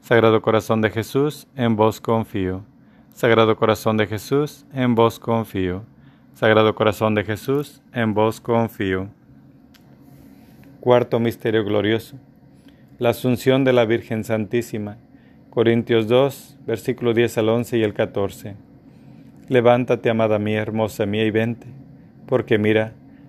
Sagrado 0.00 0.42
Corazón 0.42 0.80
de 0.80 0.90
Jesús, 0.90 1.46
en 1.54 1.76
vos 1.76 2.00
confío. 2.00 2.64
Sagrado 3.14 3.54
Corazón 3.54 3.96
de 3.96 4.08
Jesús, 4.08 4.66
en 4.72 4.96
vos 4.96 5.20
confío. 5.20 5.84
Sagrado 6.34 6.74
Corazón 6.74 7.14
de 7.14 7.22
Jesús, 7.22 7.80
en 7.92 8.12
vos 8.12 8.40
confío. 8.40 9.06
Cuarto 10.80 11.20
Misterio 11.20 11.64
Glorioso. 11.64 12.16
La 12.98 13.10
Asunción 13.10 13.62
de 13.62 13.72
la 13.72 13.84
Virgen 13.84 14.24
Santísima. 14.24 14.96
Corintios 15.50 16.08
2, 16.08 16.58
versículo 16.66 17.14
10 17.14 17.38
al 17.38 17.50
11 17.50 17.78
y 17.78 17.82
el 17.84 17.94
14. 17.94 18.56
Levántate, 19.46 20.10
amada 20.10 20.40
mía, 20.40 20.60
hermosa 20.60 21.06
mía, 21.06 21.24
y 21.24 21.30
vente, 21.30 21.68
porque 22.26 22.58
mira, 22.58 22.94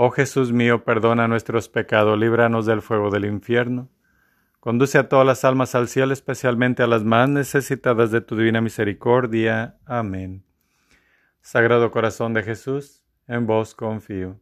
Oh 0.00 0.12
Jesús 0.12 0.52
mío, 0.52 0.84
perdona 0.84 1.26
nuestros 1.26 1.68
pecados, 1.68 2.16
líbranos 2.16 2.66
del 2.66 2.82
fuego 2.82 3.10
del 3.10 3.24
infierno. 3.24 3.88
Conduce 4.60 4.96
a 4.96 5.08
todas 5.08 5.26
las 5.26 5.44
almas 5.44 5.74
al 5.74 5.88
cielo, 5.88 6.12
especialmente 6.12 6.84
a 6.84 6.86
las 6.86 7.02
más 7.02 7.28
necesitadas 7.28 8.12
de 8.12 8.20
tu 8.20 8.36
divina 8.36 8.60
misericordia. 8.60 9.76
Amén. 9.84 10.44
Sagrado 11.40 11.90
corazón 11.90 12.32
de 12.32 12.44
Jesús, 12.44 13.02
en 13.26 13.48
vos 13.48 13.74
confío. 13.74 14.38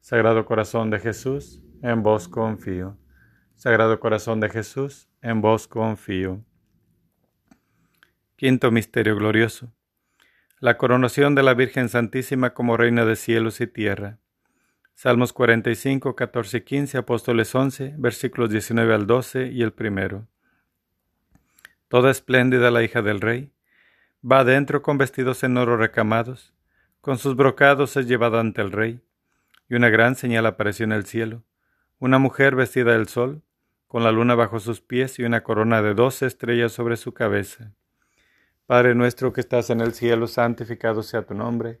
Sagrado 0.00 0.46
corazón 0.46 0.88
de 0.88 0.98
Jesús, 0.98 1.62
en 1.82 2.02
vos 2.02 2.26
confío. 2.26 2.96
Sagrado 3.54 4.00
corazón 4.00 4.40
de 4.40 4.48
Jesús, 4.48 5.10
en 5.20 5.42
vos 5.42 5.68
confío. 5.68 6.42
Quinto 8.36 8.70
Misterio 8.70 9.14
Glorioso. 9.14 9.74
La 10.58 10.78
coronación 10.78 11.34
de 11.34 11.42
la 11.42 11.52
Virgen 11.52 11.90
Santísima 11.90 12.54
como 12.54 12.78
Reina 12.78 13.04
de 13.04 13.16
cielos 13.16 13.60
y 13.60 13.66
tierra. 13.66 14.20
Salmos 14.98 15.34
45, 15.34 16.16
14 16.16 16.56
y 16.56 16.60
15, 16.62 16.96
Apóstoles 16.96 17.54
11, 17.54 17.96
versículos 17.98 18.48
19 18.48 18.94
al 18.94 19.06
12 19.06 19.48
y 19.48 19.60
el 19.60 19.74
primero. 19.74 20.26
Toda 21.88 22.10
espléndida 22.10 22.70
la 22.70 22.82
hija 22.82 23.02
del 23.02 23.20
rey, 23.20 23.52
va 24.24 24.38
adentro 24.38 24.80
con 24.80 24.96
vestidos 24.96 25.44
en 25.44 25.58
oro 25.58 25.76
recamados, 25.76 26.54
con 27.02 27.18
sus 27.18 27.36
brocados 27.36 27.98
es 27.98 28.06
llevada 28.06 28.40
ante 28.40 28.62
el 28.62 28.72
rey, 28.72 29.02
y 29.68 29.74
una 29.74 29.90
gran 29.90 30.16
señal 30.16 30.46
apareció 30.46 30.84
en 30.84 30.92
el 30.92 31.04
cielo, 31.04 31.44
una 31.98 32.18
mujer 32.18 32.56
vestida 32.56 32.92
del 32.92 33.06
sol, 33.06 33.42
con 33.88 34.02
la 34.02 34.12
luna 34.12 34.34
bajo 34.34 34.60
sus 34.60 34.80
pies 34.80 35.18
y 35.18 35.24
una 35.24 35.42
corona 35.42 35.82
de 35.82 35.92
doce 35.92 36.24
estrellas 36.24 36.72
sobre 36.72 36.96
su 36.96 37.12
cabeza. 37.12 37.74
Padre 38.64 38.94
nuestro 38.94 39.34
que 39.34 39.42
estás 39.42 39.68
en 39.68 39.82
el 39.82 39.92
cielo, 39.92 40.26
santificado 40.26 41.02
sea 41.02 41.20
tu 41.20 41.34
nombre 41.34 41.80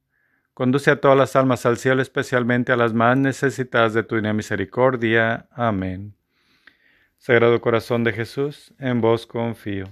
conduce 0.53 0.91
a 0.91 1.01
todas 1.01 1.17
las 1.17 1.35
almas 1.35 1.65
al 1.65 1.77
cielo, 1.77 2.01
especialmente 2.01 2.71
a 2.71 2.77
las 2.77 2.93
más 2.93 3.17
necesitadas 3.17 3.93
de 3.93 4.03
tu 4.03 4.15
misericordia. 4.15 5.47
Amén. 5.51 6.15
Sagrado 7.17 7.61
Corazón 7.61 8.03
de 8.03 8.13
Jesús, 8.13 8.73
en 8.79 9.01
vos 9.01 9.27
confío. 9.27 9.85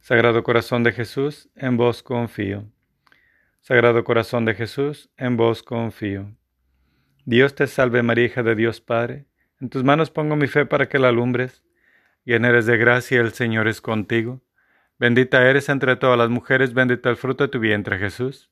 Sagrado 0.00 0.42
Corazón 0.42 0.82
de 0.82 0.92
Jesús, 0.92 1.48
en 1.54 1.76
vos 1.76 2.02
confío. 2.02 2.64
Sagrado 3.60 4.02
Corazón 4.02 4.44
de 4.44 4.54
Jesús, 4.54 5.10
en 5.16 5.36
vos 5.36 5.62
confío. 5.62 6.32
Dios 7.24 7.54
te 7.54 7.68
salve 7.68 8.02
María, 8.02 8.24
hija 8.24 8.42
de 8.42 8.56
Dios 8.56 8.80
Padre, 8.80 9.26
en 9.60 9.70
tus 9.70 9.84
manos 9.84 10.10
pongo 10.10 10.34
mi 10.34 10.48
fe 10.48 10.66
para 10.66 10.88
que 10.88 10.98
la 10.98 11.08
alumbres. 11.08 11.62
Llena 12.24 12.48
eres 12.48 12.66
de 12.66 12.76
gracia, 12.76 13.20
el 13.20 13.32
Señor 13.32 13.68
es 13.68 13.80
contigo. 13.80 14.42
Bendita 14.98 15.48
eres 15.48 15.68
entre 15.68 15.94
todas 15.94 16.18
las 16.18 16.30
mujeres, 16.30 16.74
bendito 16.74 17.08
el 17.08 17.16
fruto 17.16 17.44
de 17.44 17.48
tu 17.48 17.60
vientre 17.60 17.98
Jesús. 17.98 18.51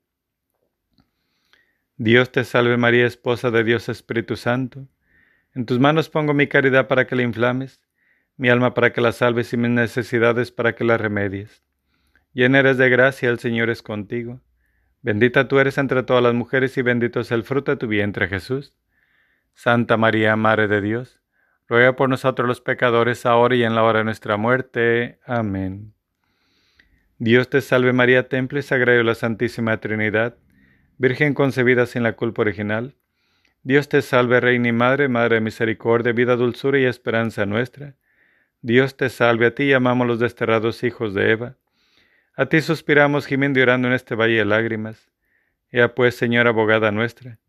Dios 2.03 2.31
te 2.31 2.43
salve 2.45 2.77
María, 2.77 3.05
esposa 3.05 3.51
de 3.51 3.63
Dios 3.63 3.87
Espíritu 3.87 4.35
Santo. 4.35 4.87
En 5.53 5.67
tus 5.67 5.77
manos 5.77 6.09
pongo 6.09 6.33
mi 6.33 6.47
caridad 6.47 6.87
para 6.87 7.05
que 7.05 7.15
la 7.15 7.21
inflames, 7.21 7.79
mi 8.37 8.49
alma 8.49 8.73
para 8.73 8.91
que 8.91 9.01
la 9.01 9.11
salves 9.11 9.53
y 9.53 9.57
mis 9.57 9.69
necesidades 9.69 10.49
para 10.49 10.73
que 10.73 10.83
la 10.83 10.97
remedies. 10.97 11.61
Llena 12.33 12.57
eres 12.57 12.79
de 12.79 12.89
gracia, 12.89 13.29
el 13.29 13.37
Señor 13.37 13.69
es 13.69 13.83
contigo. 13.83 14.41
Bendita 15.03 15.47
tú 15.47 15.59
eres 15.59 15.77
entre 15.77 16.01
todas 16.01 16.23
las 16.23 16.33
mujeres 16.33 16.75
y 16.75 16.81
bendito 16.81 17.19
es 17.19 17.31
el 17.31 17.43
fruto 17.43 17.69
de 17.69 17.77
tu 17.77 17.85
vientre, 17.85 18.27
Jesús. 18.27 18.75
Santa 19.53 19.95
María, 19.95 20.35
Madre 20.35 20.67
de 20.67 20.81
Dios, 20.81 21.21
ruega 21.67 21.95
por 21.95 22.09
nosotros 22.09 22.47
los 22.47 22.61
pecadores, 22.61 23.27
ahora 23.27 23.55
y 23.55 23.63
en 23.63 23.75
la 23.75 23.83
hora 23.83 23.99
de 23.99 24.05
nuestra 24.05 24.37
muerte. 24.37 25.19
Amén. 25.23 25.93
Dios 27.19 27.47
te 27.47 27.61
salve 27.61 27.93
María, 27.93 28.27
temple 28.27 28.61
y 28.61 28.63
sagrado 28.63 28.97
de 28.97 29.03
la 29.03 29.13
Santísima 29.13 29.77
Trinidad, 29.77 30.35
Virgen 31.01 31.33
concebida 31.33 31.87
sin 31.87 32.03
la 32.03 32.13
culpa 32.13 32.43
original 32.43 32.93
Dios 33.63 33.89
te 33.89 34.03
salve, 34.03 34.39
Reina 34.39 34.67
y 34.67 34.71
Madre, 34.71 35.07
Madre 35.07 35.37
de 35.37 35.41
Misericordia, 35.41 36.13
vida, 36.13 36.35
dulzura 36.35 36.77
y 36.77 36.85
esperanza 36.85 37.47
nuestra. 37.47 37.95
Dios 38.61 38.97
te 38.97 39.09
salve, 39.09 39.47
a 39.47 39.55
ti 39.55 39.67
llamamos 39.67 40.05
los 40.05 40.19
desterrados 40.19 40.83
hijos 40.83 41.15
de 41.15 41.31
Eva. 41.31 41.57
A 42.35 42.45
ti 42.45 42.61
suspiramos 42.61 43.25
gimiendo 43.25 43.57
y 43.57 43.63
orando 43.63 43.87
en 43.87 43.95
este 43.95 44.13
valle 44.13 44.37
de 44.37 44.45
lágrimas. 44.45 45.09
Ya 45.71 45.95
pues, 45.95 46.13
Señora 46.13 46.51
abogada 46.51 46.91
nuestra, 46.91 47.39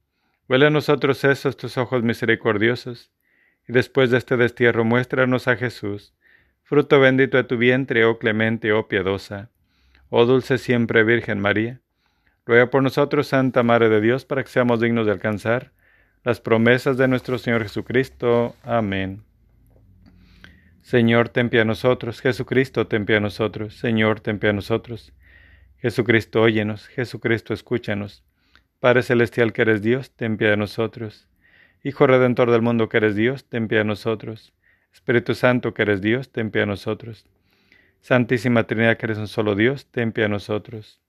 huele 0.49 0.69
a 0.69 0.71
nosotros 0.71 1.23
esos 1.23 1.59
tus 1.59 1.77
ojos 1.77 2.03
misericordiosos, 2.03 3.13
y 3.69 3.75
después 3.75 4.11
de 4.11 4.17
este 4.17 4.39
destierro 4.39 4.87
muéstranos 4.87 5.47
a 5.47 5.57
Jesús, 5.57 6.15
fruto 6.63 7.01
bendito 7.01 7.37
de 7.37 7.45
tu 7.45 7.59
vientre, 7.59 8.07
oh 8.07 8.19
clemente, 8.19 8.73
oh 8.73 8.89
piadosa, 8.89 9.51
oh 10.09 10.25
dulce 10.25 10.57
siempre 10.57 11.05
Virgen 11.05 11.39
María. 11.39 11.82
Ruega 12.45 12.71
por 12.71 12.83
nosotros, 12.83 13.29
Santa 13.29 13.63
Madre 13.63 13.89
de 13.89 14.01
Dios, 14.01 14.25
para 14.25 14.43
que 14.43 14.51
seamos 14.51 14.81
dignos 14.81 15.07
de 15.07 15.13
alcanzar 15.13 15.73
las 16.25 16.41
promesas 16.41 16.97
de 16.97 17.07
nuestro 17.07 17.39
Señor 17.39 17.63
Jesucristo. 17.63 18.57
Amén. 18.65 19.23
Señor, 20.81 21.29
ten 21.29 21.51
pie 21.51 21.61
a 21.61 21.65
nosotros. 21.65 22.21
Jesucristo, 22.21 22.89
ten 22.89 23.07
pie 23.07 23.17
a 23.17 23.21
nosotros. 23.21 23.77
Señor, 23.77 24.21
ten 24.21 24.41
pie 24.41 24.51
a 24.51 24.53
nosotros. 24.53 25.13
Jesucristo, 25.79 26.43
óyenos. 26.43 26.89
Jesucristo, 26.89 27.55
escúchanos. 27.55 28.25
Padre 28.81 29.03
Celestial 29.03 29.53
que 29.53 29.63
eres 29.63 29.83
Dios, 29.83 30.11
ten 30.11 30.37
pie 30.37 30.53
a 30.53 30.57
nosotros. 30.57 31.29
Hijo 31.85 32.07
Redentor 32.09 32.51
del 32.51 32.63
mundo 32.63 32.89
que 32.89 32.97
eres 32.97 33.15
Dios, 33.15 33.45
ten 33.49 33.69
pie 33.69 33.81
a 33.81 33.85
nosotros. 33.85 34.53
Espíritu 34.93 35.35
Santo 35.35 35.75
que 35.75 35.83
eres 35.83 36.01
Dios, 36.01 36.31
ten 36.33 36.51
pie 36.51 36.63
a 36.63 36.67
nosotros. 36.67 37.27
Santísima 38.01 38.65
Trinidad 38.65 38.97
que 38.97 39.07
eres 39.07 39.19
un 39.19 39.29
solo 39.29 39.55
Dios, 39.55 39.87
ten 39.87 40.13
pie 40.13 40.25
a 40.25 40.29
nosotros. 40.29 41.02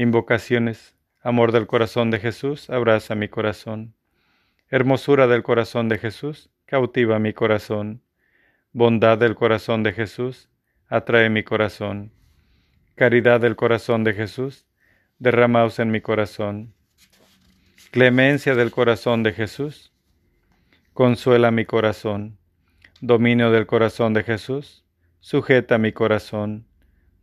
Invocaciones. 0.00 0.94
Amor 1.22 1.50
del 1.50 1.66
corazón 1.66 2.12
de 2.12 2.20
Jesús, 2.20 2.70
abraza 2.70 3.16
mi 3.16 3.28
corazón. 3.28 3.96
Hermosura 4.68 5.26
del 5.26 5.42
corazón 5.42 5.88
de 5.88 5.98
Jesús, 5.98 6.50
cautiva 6.66 7.18
mi 7.18 7.32
corazón. 7.32 8.00
Bondad 8.70 9.18
del 9.18 9.34
corazón 9.34 9.82
de 9.82 9.92
Jesús, 9.92 10.48
atrae 10.86 11.30
mi 11.30 11.42
corazón. 11.42 12.12
Caridad 12.94 13.40
del 13.40 13.56
corazón 13.56 14.04
de 14.04 14.14
Jesús, 14.14 14.68
derramaos 15.18 15.80
en 15.80 15.90
mi 15.90 16.00
corazón. 16.00 16.74
Clemencia 17.90 18.54
del 18.54 18.70
corazón 18.70 19.24
de 19.24 19.32
Jesús, 19.32 19.92
consuela 20.94 21.50
mi 21.50 21.64
corazón. 21.64 22.38
Dominio 23.00 23.50
del 23.50 23.66
corazón 23.66 24.14
de 24.14 24.22
Jesús, 24.22 24.84
sujeta 25.18 25.76
mi 25.76 25.90
corazón. 25.90 26.68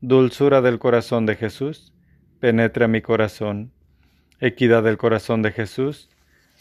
Dulzura 0.02 0.60
del 0.60 0.78
corazón 0.78 1.26
de 1.26 1.38
Jesús, 1.38 1.95
penetra 2.46 2.88
mi 2.88 3.02
corazón. 3.02 3.72
Equidad 4.40 4.84
del 4.84 4.98
corazón 4.98 5.42
de 5.42 5.52
Jesús, 5.52 6.12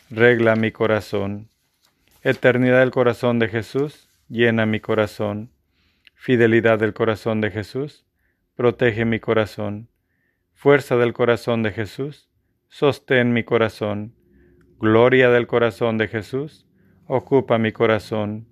regla 0.09 0.57
mi 0.57 0.72
corazón. 0.72 1.51
Eternidad 2.22 2.80
del 2.80 2.91
corazón 2.91 3.39
de 3.39 3.49
Jesús, 3.49 4.09
llena 4.30 4.64
mi 4.64 4.80
corazón. 4.80 5.51
Fidelidad 6.14 6.78
del 6.78 6.95
corazón 6.95 7.43
de 7.43 7.51
Jesús, 7.51 8.07
protege 8.57 9.05
mi 9.05 9.20
corazón. 9.20 9.91
Fuerza 10.55 10.97
del 10.97 11.12
corazón 11.12 11.62
de 11.62 11.72
Jesús, 11.72 12.30
sostén 12.68 13.35
mi 13.35 13.45
corazón. 13.45 14.14
Gloria 14.78 15.28
del 15.28 15.47
corazón 15.47 15.99
de 15.99 16.09
Jesús, 16.09 16.66
ocupa 17.07 17.59
mi 17.59 17.72
corazón. 17.72 18.49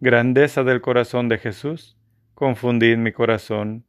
Grandeza 0.00 0.64
del 0.64 0.80
corazón 0.80 1.28
de 1.28 1.38
Jesús, 1.38 1.96
confundid 2.34 2.96
mi 2.96 3.12
corazón. 3.12 3.84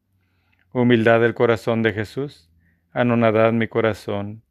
Humildad 0.72 1.20
del 1.22 1.34
corazón 1.34 1.82
de 1.82 1.94
Jesús, 1.94 2.49
anonadad 2.92 3.54
mi 3.54 3.68
corazón. 3.68 4.44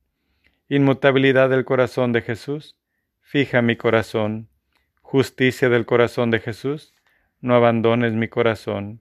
Inmutabilidad 0.68 1.50
del 1.50 1.64
corazón 1.64 2.12
de 2.12 2.22
Jesús, 2.22 2.76
fija 3.20 3.62
mi 3.62 3.76
corazón. 3.76 4.48
Justicia 5.00 5.68
del 5.68 5.86
corazón 5.86 6.30
de 6.30 6.40
Jesús, 6.40 6.94
no 7.40 7.54
abandones 7.54 8.12
mi 8.12 8.28
corazón. 8.28 9.00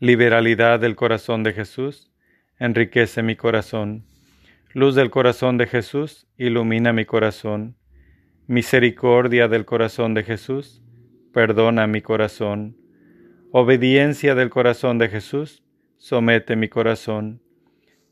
Liberalidad 0.00 0.80
del 0.80 0.96
corazón 0.96 1.42
de 1.42 1.52
Jesús, 1.52 2.10
enriquece 2.58 3.22
mi 3.22 3.36
corazón. 3.36 4.06
Luz 4.72 4.94
del 4.94 5.10
corazón 5.10 5.58
de 5.58 5.66
Jesús, 5.66 6.26
ilumina 6.36 6.92
mi 6.92 7.04
corazón. 7.04 7.76
Misericordia 8.46 9.48
del 9.48 9.64
corazón 9.64 10.14
de 10.14 10.24
Jesús, 10.24 10.82
perdona 11.32 11.86
mi 11.86 12.00
corazón. 12.00 12.76
Obediencia 13.50 14.34
del 14.34 14.50
corazón 14.50 14.98
de 14.98 15.08
Jesús, 15.08 15.62
somete 15.98 16.56
mi 16.56 16.68
corazón. 16.68 17.42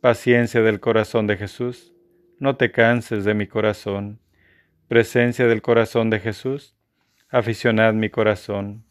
Paciencia 0.01 0.61
del 0.61 0.79
corazón 0.79 1.27
de 1.27 1.39
Jesús, 1.39 1.95
no 2.39 2.57
te 2.57 2.71
canses 2.71 3.25
de 3.25 3.33
mi 3.33 3.47
corazón. 3.47 4.21
Presencia 4.89 5.47
del 5.47 5.63
corazón 5.63 6.11
de 6.11 6.21
Jesús, 6.21 6.77
aficionad 7.31 7.95
mi 7.95 8.11
corazón. 8.11 8.85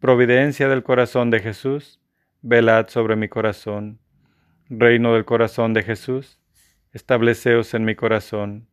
Providencia 0.00 0.68
del 0.68 0.84
corazón 0.84 1.30
de 1.30 1.40
Jesús, 1.40 2.00
velad 2.40 2.86
sobre 2.86 3.16
mi 3.16 3.28
corazón. 3.28 3.98
Reino 4.70 5.12
del 5.12 5.24
corazón 5.24 5.74
de 5.74 5.82
Jesús, 5.82 6.40
estableceos 6.92 7.74
en 7.74 7.84
mi 7.84 7.96
corazón. 7.96 8.68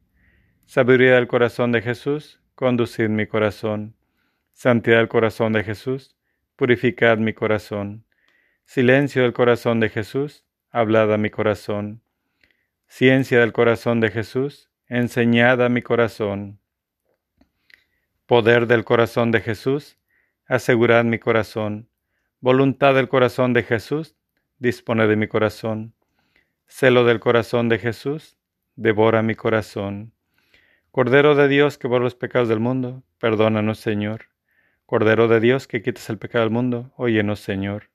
Sabiduría 0.66 1.16
del 1.16 1.28
corazón 1.28 1.72
de 1.72 1.82
Jesús, 1.82 2.41
conducid 2.53 3.09
mi 3.09 3.26
corazón. 3.26 3.95
Santidad 4.53 4.97
del 4.97 5.07
corazón 5.07 5.51
de 5.53 5.63
Jesús, 5.63 6.16
purificad 6.55 7.18
mi 7.18 7.34
corazón. 7.34 8.05
Silencio 8.66 9.24
del 9.24 9.34
corazón 9.34 9.80
de 9.80 9.89
Jesús, 9.89 10.45
hablad 10.76 11.18
mi 11.18 11.30
corazón. 11.30 12.02
Ciencia 12.88 13.40
del 13.40 13.54
corazón 13.54 14.02
de 14.02 14.12
Jesús, 14.12 14.70
enseñad 14.90 15.70
mi 15.70 15.82
corazón. 15.82 16.60
Poder 18.26 18.68
del 18.68 18.84
corazón 18.84 19.32
de 19.32 19.40
Jesús, 19.40 19.98
asegurad 20.48 21.06
mi 21.06 21.18
corazón. 21.18 21.88
Voluntad 22.42 22.94
del 22.94 23.08
corazón 23.08 23.54
de 23.54 23.64
Jesús, 23.64 24.18
dispone 24.60 25.08
de 25.08 25.16
mi 25.16 25.30
corazón. 25.30 25.94
Celo 26.68 27.06
del 27.06 27.22
corazón 27.22 27.70
de 27.70 27.80
Jesús, 27.80 28.38
devora 28.76 29.22
mi 29.22 29.36
corazón. 29.36 30.12
Cordero 30.92 31.36
de 31.36 31.48
Dios 31.48 31.78
que 31.78 31.88
borra 31.88 32.04
los 32.04 32.16
pecados 32.16 32.50
del 32.50 32.60
mundo, 32.60 33.02
perdónanos, 33.20 33.80
Señor. 33.80 34.26
Cordero 34.86 35.30
de 35.30 35.40
Dios 35.40 35.68
que 35.68 35.82
quites 35.82 36.10
el 36.10 36.18
pecado 36.18 36.44
del 36.44 36.54
mundo, 36.54 36.92
óyenos, 36.98 37.40
Señor. 37.40 37.95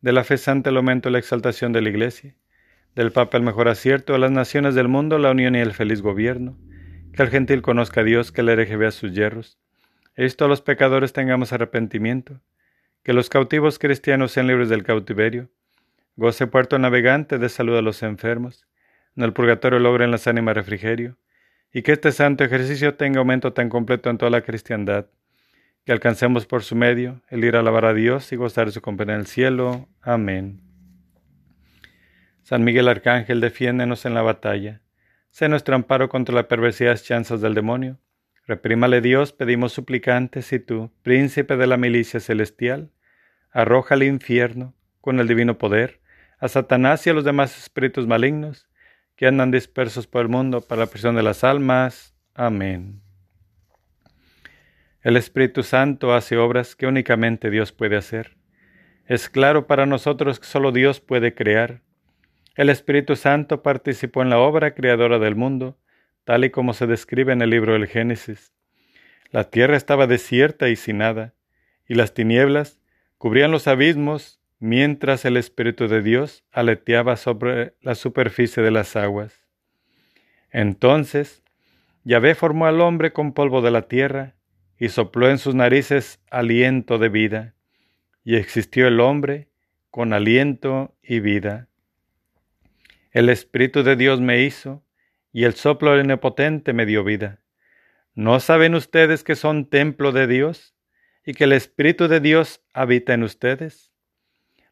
de 0.00 0.12
la 0.12 0.24
fe 0.24 0.36
santa 0.36 0.70
el 0.70 0.76
aumento 0.76 1.08
y 1.08 1.12
la 1.12 1.18
exaltación 1.18 1.72
de 1.72 1.82
la 1.82 1.88
Iglesia, 1.88 2.34
del 2.94 3.12
Papa 3.12 3.36
el 3.36 3.42
mejor 3.42 3.68
acierto 3.68 4.12
de 4.12 4.18
las 4.18 4.30
naciones 4.30 4.74
del 4.74 4.88
mundo, 4.88 5.18
la 5.18 5.30
unión 5.30 5.56
y 5.56 5.60
el 5.60 5.72
feliz 5.72 6.02
gobierno, 6.02 6.56
que 7.12 7.22
el 7.22 7.30
gentil 7.30 7.62
conozca 7.62 8.02
a 8.02 8.04
Dios, 8.04 8.32
que 8.32 8.42
el 8.42 8.48
hereje 8.48 8.76
vea 8.76 8.90
sus 8.90 9.12
yerros, 9.12 9.58
esto 10.14 10.44
a 10.44 10.48
los 10.48 10.62
pecadores 10.62 11.12
tengamos 11.12 11.52
arrepentimiento, 11.52 12.40
que 13.02 13.12
los 13.12 13.28
cautivos 13.28 13.78
cristianos 13.78 14.32
sean 14.32 14.46
libres 14.46 14.68
del 14.68 14.82
cautiverio, 14.82 15.48
goce 16.16 16.46
puerto 16.46 16.78
navegante 16.78 17.38
de 17.38 17.48
salud 17.48 17.76
a 17.76 17.82
los 17.82 18.02
enfermos, 18.02 18.66
en 19.16 19.24
el 19.24 19.32
purgatorio 19.32 19.78
logren 19.78 20.10
las 20.10 20.26
ánimas 20.26 20.54
refrigerio, 20.54 21.16
y 21.72 21.82
que 21.82 21.92
este 21.92 22.12
santo 22.12 22.44
ejercicio 22.44 22.94
tenga 22.94 23.18
aumento 23.18 23.52
tan 23.52 23.68
completo 23.68 24.10
en 24.10 24.18
toda 24.18 24.30
la 24.30 24.42
cristiandad, 24.42 25.06
que 25.88 25.92
alcancemos 25.92 26.44
por 26.44 26.64
su 26.64 26.76
medio 26.76 27.22
el 27.30 27.42
ir 27.42 27.56
a 27.56 27.60
alabar 27.60 27.86
a 27.86 27.94
Dios 27.94 28.30
y 28.32 28.36
gozar 28.36 28.66
de 28.66 28.72
su 28.72 28.82
compañía 28.82 29.14
en 29.14 29.20
el 29.20 29.26
cielo. 29.26 29.88
Amén. 30.02 30.60
San 32.42 32.62
Miguel 32.62 32.88
Arcángel, 32.88 33.40
defiéndenos 33.40 34.04
en 34.04 34.12
la 34.12 34.20
batalla. 34.20 34.82
Sé 35.30 35.48
nuestro 35.48 35.74
amparo 35.74 36.10
contra 36.10 36.34
las 36.34 36.44
perversidades 36.44 37.04
chanzas 37.04 37.40
del 37.40 37.54
demonio. 37.54 37.96
Reprímale 38.46 39.00
Dios, 39.00 39.32
pedimos 39.32 39.72
suplicantes, 39.72 40.52
y 40.52 40.58
tú, 40.58 40.90
príncipe 41.00 41.56
de 41.56 41.66
la 41.66 41.78
milicia 41.78 42.20
celestial, 42.20 42.90
arroja 43.50 43.94
al 43.94 44.02
infierno, 44.02 44.74
con 45.00 45.20
el 45.20 45.26
divino 45.26 45.56
poder, 45.56 46.02
a 46.38 46.48
Satanás 46.48 47.06
y 47.06 47.10
a 47.10 47.14
los 47.14 47.24
demás 47.24 47.56
espíritus 47.56 48.06
malignos 48.06 48.68
que 49.16 49.26
andan 49.26 49.50
dispersos 49.50 50.06
por 50.06 50.20
el 50.20 50.28
mundo 50.28 50.60
para 50.60 50.82
la 50.82 50.90
prisión 50.90 51.16
de 51.16 51.22
las 51.22 51.44
almas. 51.44 52.14
Amén. 52.34 53.07
El 55.08 55.16
Espíritu 55.16 55.62
Santo 55.62 56.12
hace 56.12 56.36
obras 56.36 56.76
que 56.76 56.86
únicamente 56.86 57.48
Dios 57.48 57.72
puede 57.72 57.96
hacer. 57.96 58.36
Es 59.06 59.30
claro 59.30 59.66
para 59.66 59.86
nosotros 59.86 60.38
que 60.38 60.44
solo 60.44 60.70
Dios 60.70 61.00
puede 61.00 61.34
crear. 61.34 61.80
El 62.56 62.68
Espíritu 62.68 63.16
Santo 63.16 63.62
participó 63.62 64.20
en 64.20 64.28
la 64.28 64.38
obra 64.38 64.74
creadora 64.74 65.18
del 65.18 65.34
mundo, 65.34 65.78
tal 66.24 66.44
y 66.44 66.50
como 66.50 66.74
se 66.74 66.86
describe 66.86 67.32
en 67.32 67.40
el 67.40 67.48
libro 67.48 67.72
del 67.72 67.86
Génesis. 67.86 68.52
La 69.30 69.44
tierra 69.44 69.78
estaba 69.78 70.06
desierta 70.06 70.68
y 70.68 70.76
sin 70.76 70.98
nada, 70.98 71.32
y 71.86 71.94
las 71.94 72.12
tinieblas 72.12 72.78
cubrían 73.16 73.50
los 73.50 73.66
abismos, 73.66 74.42
mientras 74.58 75.24
el 75.24 75.38
Espíritu 75.38 75.88
de 75.88 76.02
Dios 76.02 76.44
aleteaba 76.52 77.16
sobre 77.16 77.72
la 77.80 77.94
superficie 77.94 78.62
de 78.62 78.72
las 78.72 78.94
aguas. 78.94 79.46
Entonces, 80.50 81.42
Yahvé 82.04 82.34
formó 82.34 82.66
al 82.66 82.82
hombre 82.82 83.14
con 83.14 83.32
polvo 83.32 83.62
de 83.62 83.70
la 83.70 83.88
tierra, 83.88 84.34
y 84.78 84.90
sopló 84.90 85.28
en 85.28 85.38
sus 85.38 85.54
narices 85.54 86.20
aliento 86.30 86.98
de 86.98 87.08
vida, 87.08 87.54
y 88.24 88.36
existió 88.36 88.86
el 88.86 89.00
hombre 89.00 89.48
con 89.90 90.12
aliento 90.12 90.94
y 91.02 91.20
vida. 91.20 91.68
El 93.10 93.28
Espíritu 93.28 93.82
de 93.82 93.96
Dios 93.96 94.20
me 94.20 94.42
hizo, 94.42 94.84
y 95.32 95.44
el 95.44 95.54
soplo 95.54 95.92
del 95.92 96.06
me 96.72 96.86
dio 96.86 97.04
vida. 97.04 97.40
¿No 98.14 98.40
saben 98.40 98.74
ustedes 98.74 99.22
que 99.24 99.36
son 99.36 99.66
templo 99.66 100.12
de 100.12 100.26
Dios 100.26 100.74
y 101.24 101.34
que 101.34 101.44
el 101.44 101.52
Espíritu 101.52 102.08
de 102.08 102.20
Dios 102.20 102.62
habita 102.72 103.14
en 103.14 103.22
ustedes? 103.22 103.92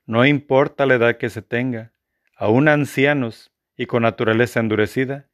No 0.07 0.25
importa 0.25 0.87
la 0.87 0.95
edad 0.95 1.17
que 1.17 1.31
se 1.31 1.43
tenga, 1.43 1.93
aun 2.37 2.69
ancianos 2.69 3.53
y 3.77 3.87
con 3.87 4.03
naturaleza 4.03 4.61
endurecida, 4.61 5.29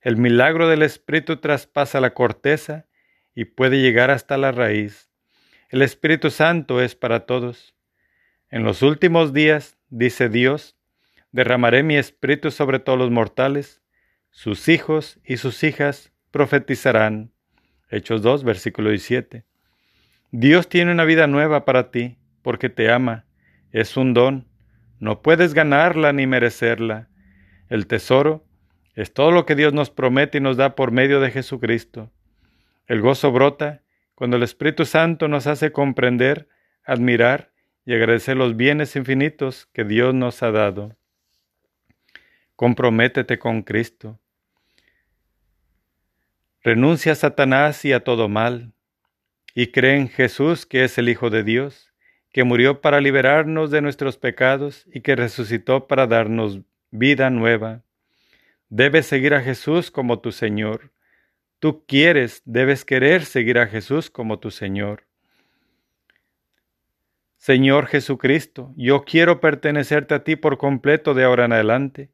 el 0.00 0.16
milagro 0.16 0.68
del 0.68 0.82
Espíritu 0.82 1.38
traspasa 1.38 2.00
la 2.00 2.14
corteza 2.14 2.86
y 3.34 3.44
puede 3.44 3.80
llegar 3.80 4.10
hasta 4.10 4.36
la 4.36 4.52
raíz. 4.52 5.10
El 5.68 5.82
Espíritu 5.82 6.30
Santo 6.30 6.80
es 6.80 6.94
para 6.94 7.26
todos. 7.26 7.74
En 8.50 8.64
los 8.64 8.82
últimos 8.82 9.32
días, 9.32 9.78
dice 9.88 10.28
Dios, 10.28 10.76
derramaré 11.32 11.82
mi 11.82 11.96
espíritu 11.96 12.50
sobre 12.50 12.80
todos 12.80 12.98
los 12.98 13.10
mortales, 13.10 13.82
sus 14.30 14.68
hijos 14.68 15.20
y 15.24 15.36
sus 15.36 15.62
hijas 15.62 16.12
profetizarán. 16.30 17.32
Hechos 17.88 18.22
2, 18.22 18.44
versículo 18.44 18.90
17. 18.90 19.44
Dios 20.32 20.68
tiene 20.68 20.92
una 20.92 21.04
vida 21.04 21.26
nueva 21.26 21.64
para 21.64 21.90
ti, 21.90 22.18
porque 22.42 22.68
te 22.68 22.90
ama. 22.90 23.26
Es 23.72 23.96
un 23.96 24.14
don. 24.14 24.46
No 24.98 25.22
puedes 25.22 25.54
ganarla 25.54 26.12
ni 26.12 26.26
merecerla. 26.26 27.08
El 27.68 27.86
tesoro 27.86 28.44
es 28.94 29.12
todo 29.12 29.30
lo 29.30 29.46
que 29.46 29.54
Dios 29.54 29.72
nos 29.72 29.90
promete 29.90 30.38
y 30.38 30.40
nos 30.40 30.56
da 30.56 30.74
por 30.74 30.90
medio 30.90 31.20
de 31.20 31.30
Jesucristo. 31.30 32.12
El 32.90 33.02
gozo 33.02 33.30
brota 33.30 33.84
cuando 34.16 34.36
el 34.36 34.42
Espíritu 34.42 34.84
Santo 34.84 35.28
nos 35.28 35.46
hace 35.46 35.70
comprender, 35.70 36.48
admirar 36.82 37.52
y 37.86 37.94
agradecer 37.94 38.36
los 38.36 38.56
bienes 38.56 38.96
infinitos 38.96 39.66
que 39.66 39.84
Dios 39.84 40.12
nos 40.12 40.42
ha 40.42 40.50
dado. 40.50 40.96
Comprométete 42.56 43.38
con 43.38 43.62
Cristo. 43.62 44.18
Renuncia 46.64 47.12
a 47.12 47.14
Satanás 47.14 47.84
y 47.84 47.92
a 47.92 48.02
todo 48.02 48.28
mal, 48.28 48.72
y 49.54 49.68
cree 49.68 49.96
en 49.96 50.08
Jesús 50.08 50.66
que 50.66 50.82
es 50.82 50.98
el 50.98 51.08
Hijo 51.08 51.30
de 51.30 51.44
Dios, 51.44 51.92
que 52.32 52.42
murió 52.42 52.80
para 52.80 53.00
liberarnos 53.00 53.70
de 53.70 53.82
nuestros 53.82 54.16
pecados 54.16 54.84
y 54.92 55.02
que 55.02 55.14
resucitó 55.14 55.86
para 55.86 56.08
darnos 56.08 56.58
vida 56.90 57.30
nueva. 57.30 57.84
Debes 58.68 59.06
seguir 59.06 59.32
a 59.34 59.42
Jesús 59.42 59.92
como 59.92 60.18
tu 60.18 60.32
Señor 60.32 60.90
Tú 61.60 61.84
quieres, 61.86 62.40
debes 62.46 62.86
querer 62.86 63.26
seguir 63.26 63.58
a 63.58 63.66
Jesús 63.66 64.08
como 64.08 64.38
tu 64.38 64.50
Señor. 64.50 65.04
Señor 67.36 67.86
Jesucristo, 67.86 68.72
yo 68.76 69.04
quiero 69.04 69.40
pertenecerte 69.40 70.14
a 70.14 70.24
ti 70.24 70.36
por 70.36 70.56
completo 70.56 71.12
de 71.12 71.24
ahora 71.24 71.44
en 71.44 71.52
adelante. 71.52 72.08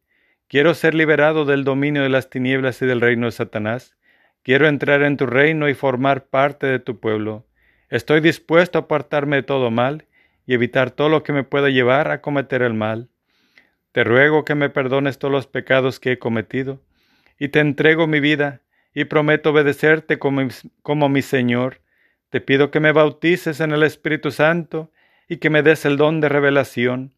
Quiero 0.48 0.74
ser 0.74 0.96
liberado 0.96 1.44
del 1.44 1.62
dominio 1.62 2.02
de 2.02 2.08
las 2.08 2.28
tinieblas 2.28 2.82
y 2.82 2.86
del 2.86 3.00
reino 3.00 3.26
de 3.26 3.32
Satanás. 3.32 3.96
Quiero 4.42 4.66
entrar 4.66 5.02
en 5.02 5.16
tu 5.16 5.26
reino 5.26 5.68
y 5.68 5.74
formar 5.74 6.26
parte 6.26 6.66
de 6.66 6.80
tu 6.80 6.98
pueblo. 6.98 7.46
Estoy 7.88 8.20
dispuesto 8.20 8.78
a 8.78 8.82
apartarme 8.82 9.36
de 9.36 9.42
todo 9.44 9.70
mal 9.70 10.06
y 10.44 10.54
evitar 10.54 10.90
todo 10.90 11.08
lo 11.08 11.22
que 11.22 11.32
me 11.32 11.44
pueda 11.44 11.68
llevar 11.68 12.10
a 12.10 12.20
cometer 12.20 12.62
el 12.62 12.74
mal. 12.74 13.10
Te 13.92 14.02
ruego 14.02 14.44
que 14.44 14.56
me 14.56 14.70
perdones 14.70 15.20
todos 15.20 15.30
los 15.30 15.46
pecados 15.46 16.00
que 16.00 16.12
he 16.12 16.18
cometido 16.18 16.82
y 17.38 17.48
te 17.48 17.60
entrego 17.60 18.08
mi 18.08 18.18
vida 18.18 18.62
y 18.96 19.04
prometo 19.04 19.50
obedecerte 19.50 20.18
como, 20.18 20.48
como 20.80 21.10
mi 21.10 21.20
Señor. 21.20 21.82
Te 22.30 22.40
pido 22.40 22.70
que 22.70 22.80
me 22.80 22.92
bautices 22.92 23.60
en 23.60 23.72
el 23.72 23.82
Espíritu 23.82 24.30
Santo 24.30 24.90
y 25.28 25.36
que 25.36 25.50
me 25.50 25.62
des 25.62 25.84
el 25.84 25.98
don 25.98 26.22
de 26.22 26.30
revelación, 26.30 27.14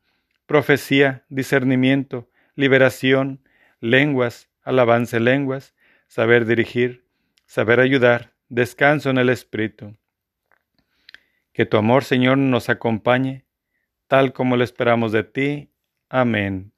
profecía, 0.47 1.25
discernimiento, 1.29 2.29
liberación, 2.57 3.45
lenguas, 3.79 4.51
alabanza 4.65 5.21
lenguas, 5.21 5.77
saber 6.09 6.47
dirigir, 6.47 7.05
saber 7.47 7.79
ayudar, 7.79 8.33
descanso 8.49 9.11
en 9.11 9.19
el 9.19 9.29
Espíritu. 9.29 9.97
Que 11.53 11.65
tu 11.65 11.77
amor, 11.77 12.03
Señor, 12.03 12.39
nos 12.39 12.71
acompañe, 12.71 13.45
tal 14.09 14.33
como 14.33 14.57
lo 14.57 14.65
esperamos 14.65 15.13
de 15.13 15.23
ti. 15.23 15.71
Amén. 16.09 16.73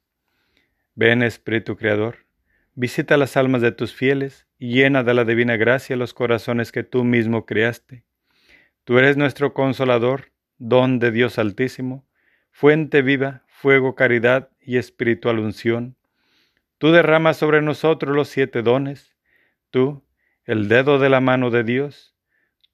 Ven, 0.93 1.23
Espíritu 1.23 1.75
Creador, 1.75 2.27
visita 2.75 3.17
las 3.17 3.35
almas 3.35 3.63
de 3.63 3.71
tus 3.71 3.95
fieles 3.95 4.45
llena 4.67 5.03
de 5.03 5.15
la 5.15 5.25
divina 5.25 5.57
gracia 5.57 5.95
los 5.95 6.13
corazones 6.13 6.71
que 6.71 6.83
tú 6.83 7.03
mismo 7.03 7.47
creaste. 7.47 8.03
Tú 8.83 8.99
eres 8.99 9.17
nuestro 9.17 9.55
consolador, 9.55 10.31
don 10.59 10.99
de 10.99 11.09
Dios 11.09 11.39
Altísimo, 11.39 12.05
fuente 12.51 13.01
viva, 13.01 13.43
fuego, 13.47 13.95
caridad 13.95 14.49
y 14.59 14.77
espiritual 14.77 15.39
unción. 15.39 15.95
Tú 16.77 16.91
derramas 16.91 17.37
sobre 17.37 17.63
nosotros 17.63 18.15
los 18.15 18.27
siete 18.27 18.61
dones, 18.61 19.17
tú, 19.71 20.03
el 20.45 20.67
dedo 20.67 20.99
de 20.99 21.09
la 21.09 21.21
mano 21.21 21.49
de 21.49 21.63
Dios, 21.63 22.15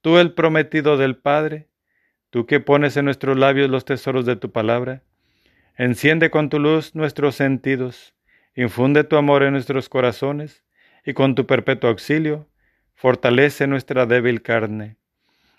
tú 0.02 0.18
el 0.18 0.34
prometido 0.34 0.98
del 0.98 1.16
Padre, 1.16 1.70
tú 2.30 2.46
que 2.46 2.60
pones 2.60 2.98
en 2.98 3.06
nuestros 3.06 3.38
labios 3.38 3.70
los 3.70 3.86
tesoros 3.86 4.26
de 4.26 4.36
tu 4.36 4.52
palabra, 4.52 5.04
enciende 5.78 6.32
con 6.32 6.50
tu 6.50 6.60
luz 6.60 6.96
nuestros 6.96 7.36
sentidos, 7.36 8.14
infunde 8.56 9.06
tu 9.06 9.16
amor 9.16 9.44
en 9.44 9.54
nuestros 9.54 9.88
corazones, 9.88 10.67
y 11.08 11.14
con 11.14 11.36
tu 11.36 11.48
perpetuo 11.48 11.90
auxilio, 11.90 12.50
fortalece 12.94 13.66
nuestra 13.66 14.06
débil 14.06 14.42
carne. 14.42 14.98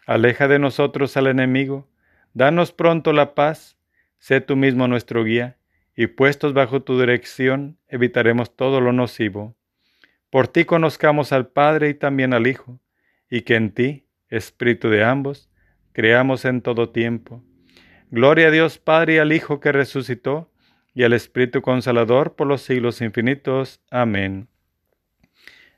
Aleja 0.07 0.47
de 0.47 0.59
nosotros 0.59 1.17
al 1.17 1.27
enemigo, 1.27 1.89
danos 2.35 2.71
pronto 2.71 3.15
la 3.15 3.35
paz, 3.35 3.79
sé 4.19 4.43
tú 4.43 4.57
mismo 4.57 4.89
nuestro 4.89 5.25
guía, 5.25 5.57
y 5.97 6.07
puestos 6.07 6.53
bajo 6.53 6.83
tu 6.83 7.01
dirección 7.01 7.79
evitaremos 7.89 8.55
todo 8.57 8.83
lo 8.83 8.93
nocivo. 8.93 9.57
Por 10.29 10.49
ti 10.49 10.67
conozcamos 10.67 11.33
al 11.33 11.49
Padre 11.49 11.89
y 11.89 11.95
también 11.95 12.35
al 12.35 12.47
Hijo, 12.47 12.79
y 13.31 13.41
que 13.41 13.55
en 13.55 13.73
ti, 13.73 14.07
Espíritu 14.29 14.91
de 14.91 15.03
ambos, 15.03 15.51
creamos 15.93 16.45
en 16.45 16.61
todo 16.61 16.91
tiempo. 16.91 17.43
Gloria 18.11 18.49
a 18.49 18.51
Dios 18.51 18.77
Padre 18.77 19.15
y 19.15 19.19
al 19.19 19.33
Hijo 19.33 19.61
que 19.61 19.73
resucitó, 19.73 20.53
y 20.93 21.05
al 21.05 21.15
Espíritu 21.15 21.63
Consolador 21.63 22.37
por 22.37 22.47
los 22.47 22.61
siglos 22.61 23.01
infinitos. 23.01 23.81
Amén. 23.91 24.49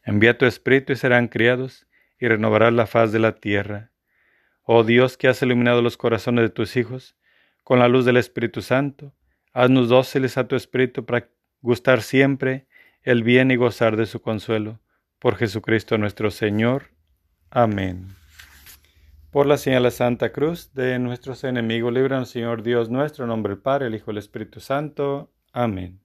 Envía 0.03 0.39
tu 0.39 0.47
Espíritu 0.47 0.93
y 0.93 0.97
serán 0.97 1.29
criados, 1.29 1.87
y 2.19 2.29
renovarás 2.29 2.73
la 2.73 2.87
faz 2.87 3.13
de 3.13 3.19
la 3.19 3.37
tierra. 3.37 3.91
Oh 4.63 4.85
Dios 4.85 5.17
que 5.17 5.29
has 5.29 5.43
iluminado 5.43 5.83
los 5.83 5.97
corazones 5.97 6.43
de 6.43 6.51
tus 6.51 6.77
hijos, 6.77 7.17
con 7.65 7.79
la 7.79 7.89
luz 7.89 8.05
del 8.05 8.17
Espíritu 8.17 8.63
Santo, 8.63 9.15
haznos 9.53 9.89
dóciles 9.89 10.37
a 10.39 10.47
tu 10.47 10.57
Espíritu 10.57 11.05
para 11.05 11.29
gustar 11.61 12.03
siempre 12.03 12.67
el 13.03 13.23
bien 13.23 13.51
y 13.51 13.57
gozar 13.57 13.97
de 13.97 14.07
su 14.07 14.21
consuelo. 14.21 14.81
Por 15.19 15.37
Jesucristo 15.37 15.99
nuestro 15.99 16.31
Señor. 16.31 16.91
Amén. 17.51 18.09
Por 19.31 19.47
la 19.47 19.59
señal 19.59 19.85
de 19.85 19.91
Santa 19.91 20.33
Cruz 20.33 20.73
de 20.75 20.99
nuestros 20.99 21.45
enemigos, 21.45 21.93
líbranos, 21.93 22.31
Señor 22.31 22.63
Dios 22.63 22.91
nuestro, 22.91 23.27
nombre 23.27 23.55
del 23.55 23.63
Padre, 23.63 23.87
el 23.87 23.95
Hijo 23.95 24.11
y 24.11 24.15
el 24.15 24.19
Espíritu 24.19 24.61
Santo. 24.61 25.31
Amén. 25.53 26.01